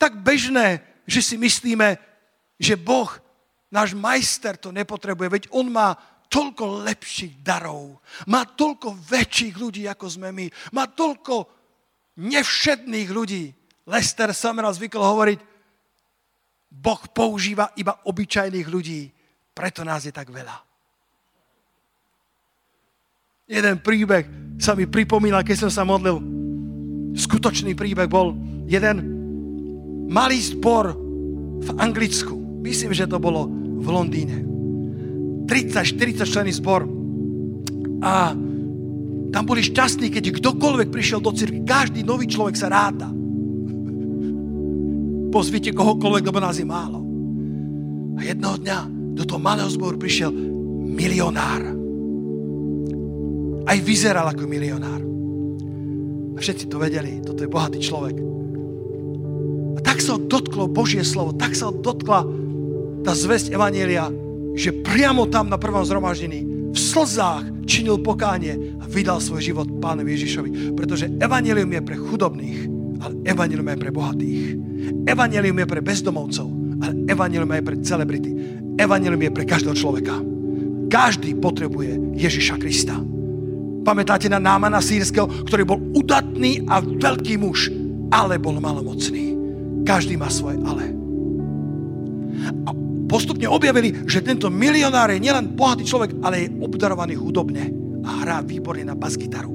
[0.00, 2.00] tak bežné, že si myslíme,
[2.56, 3.12] že Boh,
[3.68, 5.28] náš majster, to nepotrebuje.
[5.28, 5.92] Veď On má
[6.32, 8.00] toľko lepších darov.
[8.24, 10.48] Má toľko väčších ľudí, ako sme my.
[10.72, 11.44] Má toľko
[12.16, 13.52] nevšedných ľudí.
[13.84, 15.38] Lester Summerall zvykol hovoriť,
[16.70, 19.10] Boh používa iba obyčajných ľudí,
[19.52, 20.69] preto nás je tak veľa
[23.50, 24.24] jeden príbeh
[24.62, 26.22] sa mi pripomínal, keď som sa modlil.
[27.18, 28.38] Skutočný príbeh bol
[28.70, 29.02] jeden
[30.06, 30.94] malý zbor
[31.58, 32.62] v Anglicku.
[32.62, 33.50] Myslím, že to bolo
[33.82, 34.46] v Londýne.
[35.50, 36.86] 30-40 členy zbor.
[38.06, 38.30] A
[39.30, 41.66] tam boli šťastní, keď kdokoľvek prišiel do cirkvi.
[41.66, 43.10] Každý nový človek sa ráta.
[45.34, 47.02] Pozvite kohokoľvek, lebo nás je málo.
[48.14, 48.78] A jednoho dňa
[49.18, 50.30] do toho malého zboru prišiel
[50.86, 51.79] milionár
[53.66, 55.02] aj vyzeral ako milionár.
[56.34, 58.16] A všetci to vedeli, toto je bohatý človek.
[59.76, 62.24] A tak sa ho dotklo Božie slovo, tak sa ho dotkla
[63.04, 64.08] tá zväzť Evanielia,
[64.56, 70.14] že priamo tam na prvom zhromaždení v slzách činil pokánie a vydal svoj život pánovi
[70.14, 70.50] Ježišovi.
[70.74, 72.58] Pretože Evangelium je pre chudobných,
[73.00, 74.42] ale Evangelium je pre bohatých.
[75.06, 76.48] Evangelium je pre bezdomovcov,
[76.82, 78.30] ale Evangelium je pre celebrity.
[78.78, 80.14] Evangelium je pre každého človeka.
[80.90, 82.98] Každý potrebuje Ježiša Krista.
[83.80, 87.72] Pamätáte na Námana sírskeho, ktorý bol udatný a veľký muž,
[88.12, 89.32] ale bol malomocný.
[89.88, 90.92] Každý má svoje ale.
[92.68, 92.70] A
[93.08, 97.72] postupne objavili, že tento milionár je nielen bohatý človek, ale je obdarovaný hudobne
[98.04, 99.52] a hrá výborne na basgitaru.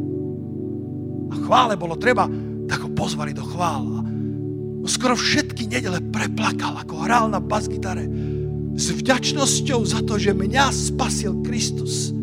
[1.29, 2.25] A chvále bolo treba,
[2.65, 4.05] tak ho pozvali do chvál.
[4.85, 8.05] Skoro všetky nedele preplakal, ako hral na basgitare
[8.77, 12.14] s vďačnosťou za to, že mňa spasil Kristus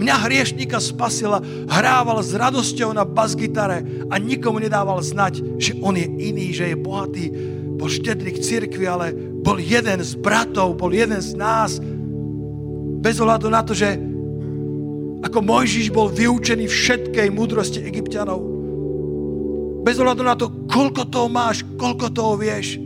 [0.00, 6.08] Mňa hriešníka spasila, hrával s radosťou na basgitare a nikomu nedával znať, že on je
[6.08, 7.28] iný, že je bohatý,
[7.76, 9.12] bol štedrý k cirkvi, ale
[9.44, 11.76] bol jeden z bratov, bol jeden z nás.
[13.04, 14.00] Bez ohľadu na to, že
[15.20, 18.40] ako Mojžiš bol vyučený všetkej múdrosti egyptianov.
[19.84, 22.80] Bez ohľadu na to, koľko toho máš, koľko toho vieš.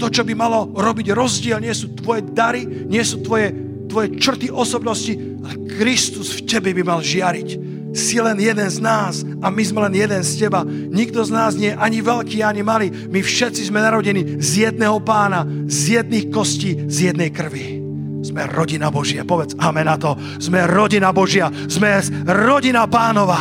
[0.00, 3.52] To, čo by malo robiť rozdiel, nie sú tvoje dary, nie sú tvoje,
[3.88, 5.12] tvoje črty osobnosti,
[5.44, 7.48] ale Kristus v tebe by mal žiariť.
[7.94, 10.66] Si len jeden z nás a my sme len jeden z teba.
[10.66, 12.90] Nikto z nás nie je ani veľký, ani malý.
[12.90, 17.78] My všetci sme narodení z jedného pána, z jedných kostí, z jednej krvi.
[18.26, 19.22] Sme rodina Božia.
[19.22, 20.18] Povedz amen na to.
[20.42, 21.54] Sme rodina Božia.
[21.70, 23.38] Sme rodina pánova.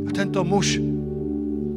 [0.00, 0.80] A tento muž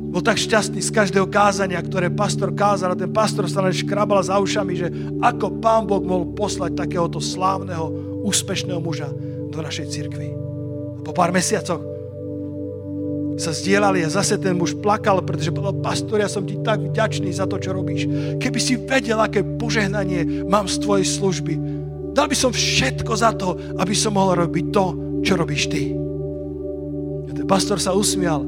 [0.10, 4.26] bol tak šťastný z každého kázania, ktoré pastor kázal a ten pastor sa len škrabal
[4.26, 4.90] za ušami, že
[5.22, 7.94] ako pán Boh mohol poslať takéhoto slávneho,
[8.26, 9.14] úspešného muža
[9.54, 10.34] do našej cirkvi.
[10.98, 11.86] A po pár mesiacoch
[13.40, 17.32] sa zdieľali a zase ten muž plakal, pretože povedal, pastor, ja som ti tak vďačný
[17.32, 18.10] za to, čo robíš.
[18.42, 21.54] Keby si vedel, aké požehnanie mám z tvojej služby,
[22.12, 24.86] dal by som všetko za to, aby som mohol robiť to,
[25.24, 25.96] čo robíš ty.
[27.30, 28.44] A ten pastor sa usmial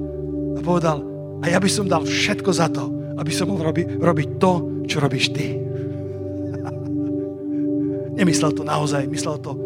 [0.58, 1.11] a povedal,
[1.42, 2.86] a ja by som dal všetko za to,
[3.18, 4.52] aby som mohol robi, robiť to,
[4.86, 5.58] čo robíš ty.
[8.22, 9.58] Nemyslel to naozaj, myslel to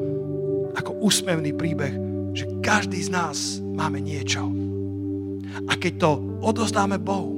[0.75, 1.91] ako úsmevný príbeh,
[2.35, 4.47] že každý z nás máme niečo.
[5.67, 6.11] A keď to
[6.43, 7.31] odozdáme Bohu,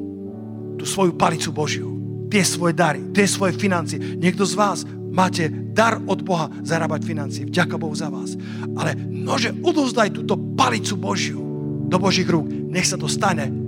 [0.78, 1.90] tú svoju palicu Božiu,
[2.30, 7.44] tie svoje dary, tie svoje financie, niekto z vás máte dar od Boha zarábať financie.
[7.50, 8.38] Vďaka Bohu za vás.
[8.78, 11.42] Ale nože odozdaj túto palicu Božiu
[11.90, 12.46] do Božích rúk.
[12.50, 13.66] Nech sa to stane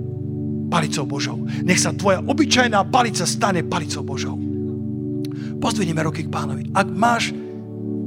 [0.70, 1.42] palicou Božou.
[1.66, 4.38] Nech sa tvoja obyčajná palica stane palicou Božou.
[5.60, 6.70] Pozdvinime ruky k pánovi.
[6.72, 7.34] Ak máš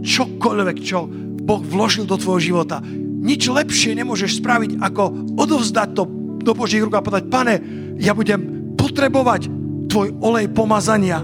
[0.01, 1.05] čokoľvek, čo
[1.43, 2.79] Boh vložil do tvojho života,
[3.23, 6.03] nič lepšie nemôžeš spraviť, ako odovzdať to
[6.43, 7.55] do Božích rúk a povedať, pane,
[7.99, 9.47] ja budem potrebovať
[9.87, 11.23] tvoj olej pomazania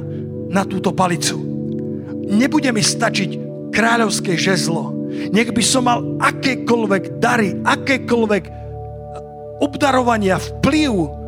[0.52, 1.40] na túto palicu.
[2.30, 3.30] Nebude mi stačiť
[3.74, 4.96] kráľovské žezlo.
[5.34, 8.44] Nech by som mal akékoľvek dary, akékoľvek
[9.60, 11.18] obdarovania, vplyv,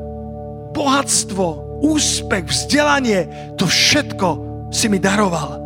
[0.72, 4.28] bohatstvo, úspech, vzdelanie, to všetko
[4.72, 5.60] si mi daroval.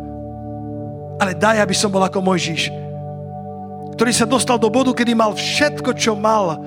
[1.16, 2.68] Ale daj, aby som bol ako Mojžiš,
[3.96, 6.60] ktorý sa dostal do bodu, kedy mal všetko, čo mal.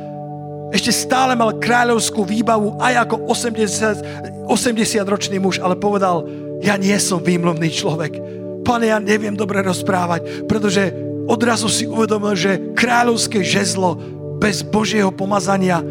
[0.74, 6.26] Ešte stále mal kráľovskú výbavu aj ako 80, 80 ročný muž, ale povedal,
[6.66, 8.18] ja nie som výmluvný človek.
[8.66, 10.90] Pane, ja neviem dobre rozprávať, pretože
[11.30, 13.98] odrazu si uvedomil, že kráľovské žezlo
[14.42, 15.86] bez Božieho pomazania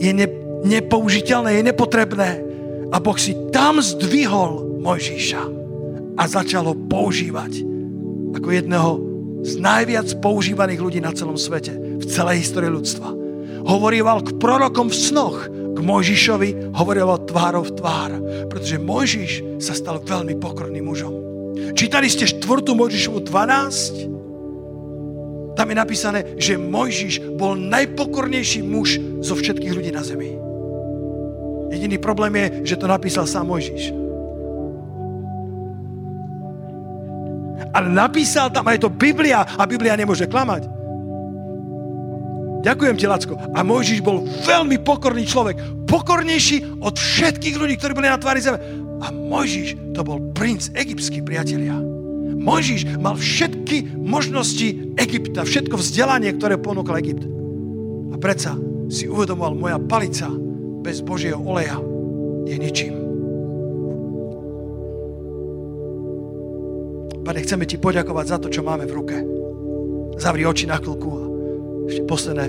[0.00, 0.26] je ne,
[0.62, 2.30] nepoužiteľné, je nepotrebné.
[2.92, 5.42] A Boh si tam zdvihol Mojžíša
[6.18, 7.64] a začal ho používať
[8.36, 9.00] ako jedného
[9.42, 13.10] z najviac používaných ľudí na celom svete, v celej histórii ľudstva.
[13.62, 18.12] Hovorieval k prorokom v snoch, k Mojžišovi hovoril tvárov tvár,
[18.50, 21.14] pretože Mojžiš sa stal veľmi pokorným mužom.
[21.72, 24.12] Čítali ste štvrtú Mojžišovu 12?
[25.52, 30.51] Tam je napísané, že Mojžiš bol najpokornejší muž zo všetkých ľudí na zemi.
[31.72, 33.96] Jediný problém je, že to napísal sám Mojžiš.
[37.72, 40.68] Ale napísal tam, aj to Biblia a Biblia nemôže klamať.
[42.62, 43.34] Ďakujem ti, Lacko.
[43.56, 45.88] A Mojžiš bol veľmi pokorný človek.
[45.88, 48.60] Pokornejší od všetkých ľudí, ktorí boli na tvári zeme.
[49.02, 51.74] A Mojžiš to bol princ egyptský, priatelia.
[52.42, 57.24] Mojžiš mal všetky možnosti Egypta, všetko vzdelanie, ktoré ponúkal Egypt.
[58.12, 58.54] A predsa
[58.92, 60.30] si uvedomoval, moja palica
[60.82, 61.78] bez Božieho oleja
[62.44, 62.94] je ničím.
[67.22, 69.16] Pane, chceme Ti poďakovať za to, čo máme v ruke.
[70.18, 71.22] Zavri oči na chvíľku a
[71.86, 72.46] Ešte posledné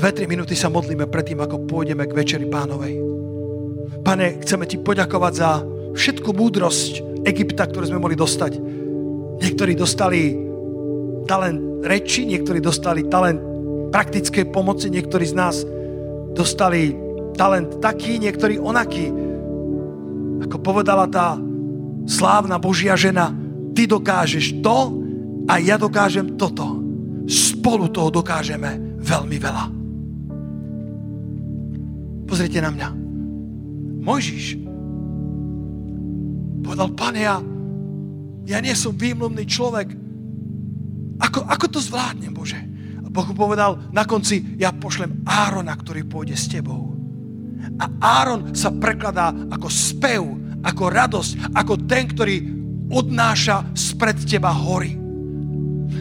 [0.00, 2.96] dve, tri minúty sa modlíme predtým, ako pôjdeme k Večeri pánovej.
[4.00, 5.60] Pane, chceme ti poďakovať za
[5.92, 8.56] všetku múdrosť Egypta, ktorú sme mohli dostať.
[9.44, 10.32] Niektorí dostali
[11.28, 13.44] talent reči, niektorí dostali talent
[13.92, 15.56] praktickej pomoci, niektorí z nás
[16.34, 16.94] dostali
[17.34, 19.08] talent taký, niektorí onaký.
[20.44, 21.36] Ako povedala tá
[22.08, 23.32] slávna Božia žena,
[23.72, 24.94] ty dokážeš to
[25.48, 26.80] a ja dokážem toto.
[27.30, 29.64] Spolu toho dokážeme veľmi veľa.
[32.26, 32.88] Pozrite na mňa.
[34.00, 34.70] Mojžiš
[36.70, 37.36] povedal, pane, ja,
[38.46, 39.90] ja nie som výmluvný človek.
[41.18, 42.69] Ako, ako to zvládnem, Bože?
[43.10, 46.94] Boh povedal na konci, ja pošlem Árona, ktorý pôjde s tebou.
[47.80, 47.86] A
[48.22, 50.22] Áron sa prekladá ako spev,
[50.62, 52.36] ako radosť, ako ten, ktorý
[52.86, 54.94] odnáša spred teba hory.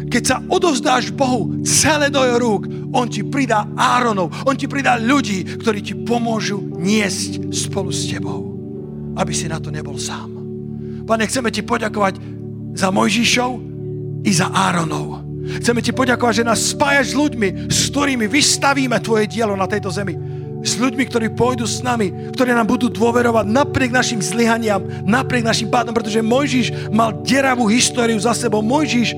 [0.09, 4.97] Keď sa odovzdáš Bohu celé do jeho rúk, On ti pridá Áronov, On ti pridá
[4.97, 8.53] ľudí, ktorí ti pomôžu niesť spolu s tebou,
[9.17, 10.29] aby si na to nebol sám.
[11.05, 12.21] Pane, chceme ti poďakovať
[12.77, 13.51] za Mojžišov
[14.25, 15.28] i za Áronov.
[15.39, 19.89] Chceme ti poďakovať, že nás spájaš s ľuďmi, s ktorými vystavíme tvoje dielo na tejto
[19.89, 25.47] zemi s ľuďmi, ktorí pôjdu s nami, ktorí nám budú dôverovať napriek našim zlyhaniam, napriek
[25.47, 28.59] našim pádom, pretože Mojžiš mal deravú históriu za sebou.
[28.59, 29.15] Mojžiš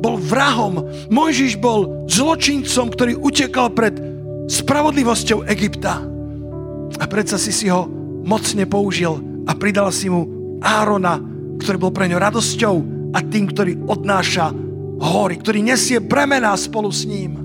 [0.00, 3.96] bol vrahom, Mojžiš bol zločincom, ktorý utekal pred
[4.48, 6.00] spravodlivosťou Egypta.
[6.96, 7.88] A predsa si si ho
[8.24, 10.24] mocne použil a pridal si mu
[10.64, 11.20] Árona,
[11.60, 12.74] ktorý bol pre ňo radosťou
[13.12, 14.48] a tým, ktorý odnáša
[15.04, 17.36] hory, ktorý nesie bremená spolu s ním.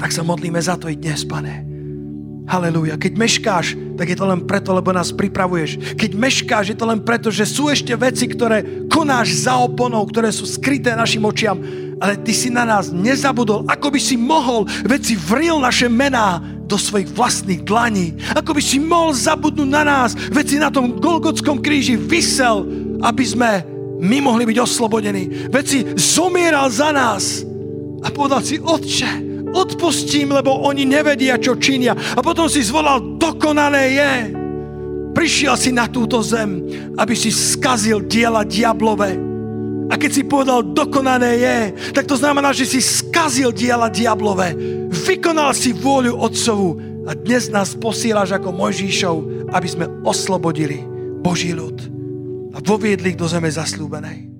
[0.00, 1.68] Tak sa modlíme za to i dnes, pane.
[2.48, 2.96] Halelúja.
[2.96, 6.00] Keď meškáš, tak je to len preto, lebo nás pripravuješ.
[6.00, 10.32] Keď meškáš, je to len preto, že sú ešte veci, ktoré konáš za oponou, ktoré
[10.32, 11.60] sú skryté našim očiam,
[12.00, 13.68] ale ty si na nás nezabudol.
[13.68, 18.16] Ako by si mohol, veci vril naše mená do svojich vlastných dlaní.
[18.32, 22.64] Ako by si mohol zabudnúť na nás, veci na tom Golgotskom kríži vysel,
[23.04, 25.50] aby sme my mohli byť oslobodení.
[25.50, 27.42] Veci zomieral za nás
[28.02, 31.98] a povedal si, Otče, odpustím, lebo oni nevedia, čo činia.
[32.14, 34.12] A potom si zvolal, dokonané je.
[35.18, 36.62] Prišiel si na túto zem,
[36.94, 39.18] aby si skazil diela diablové.
[39.88, 41.58] A keď si povedal, dokonané je,
[41.96, 44.54] tak to znamená, že si skazil diela diablové.
[44.92, 46.78] Vykonal si vôľu Otcovu
[47.08, 50.84] a dnes nás posílaš ako Mojžíšov, aby sme oslobodili
[51.24, 51.97] Boží ľud
[52.58, 54.37] a voviedli ich do zeme zaslúbenej.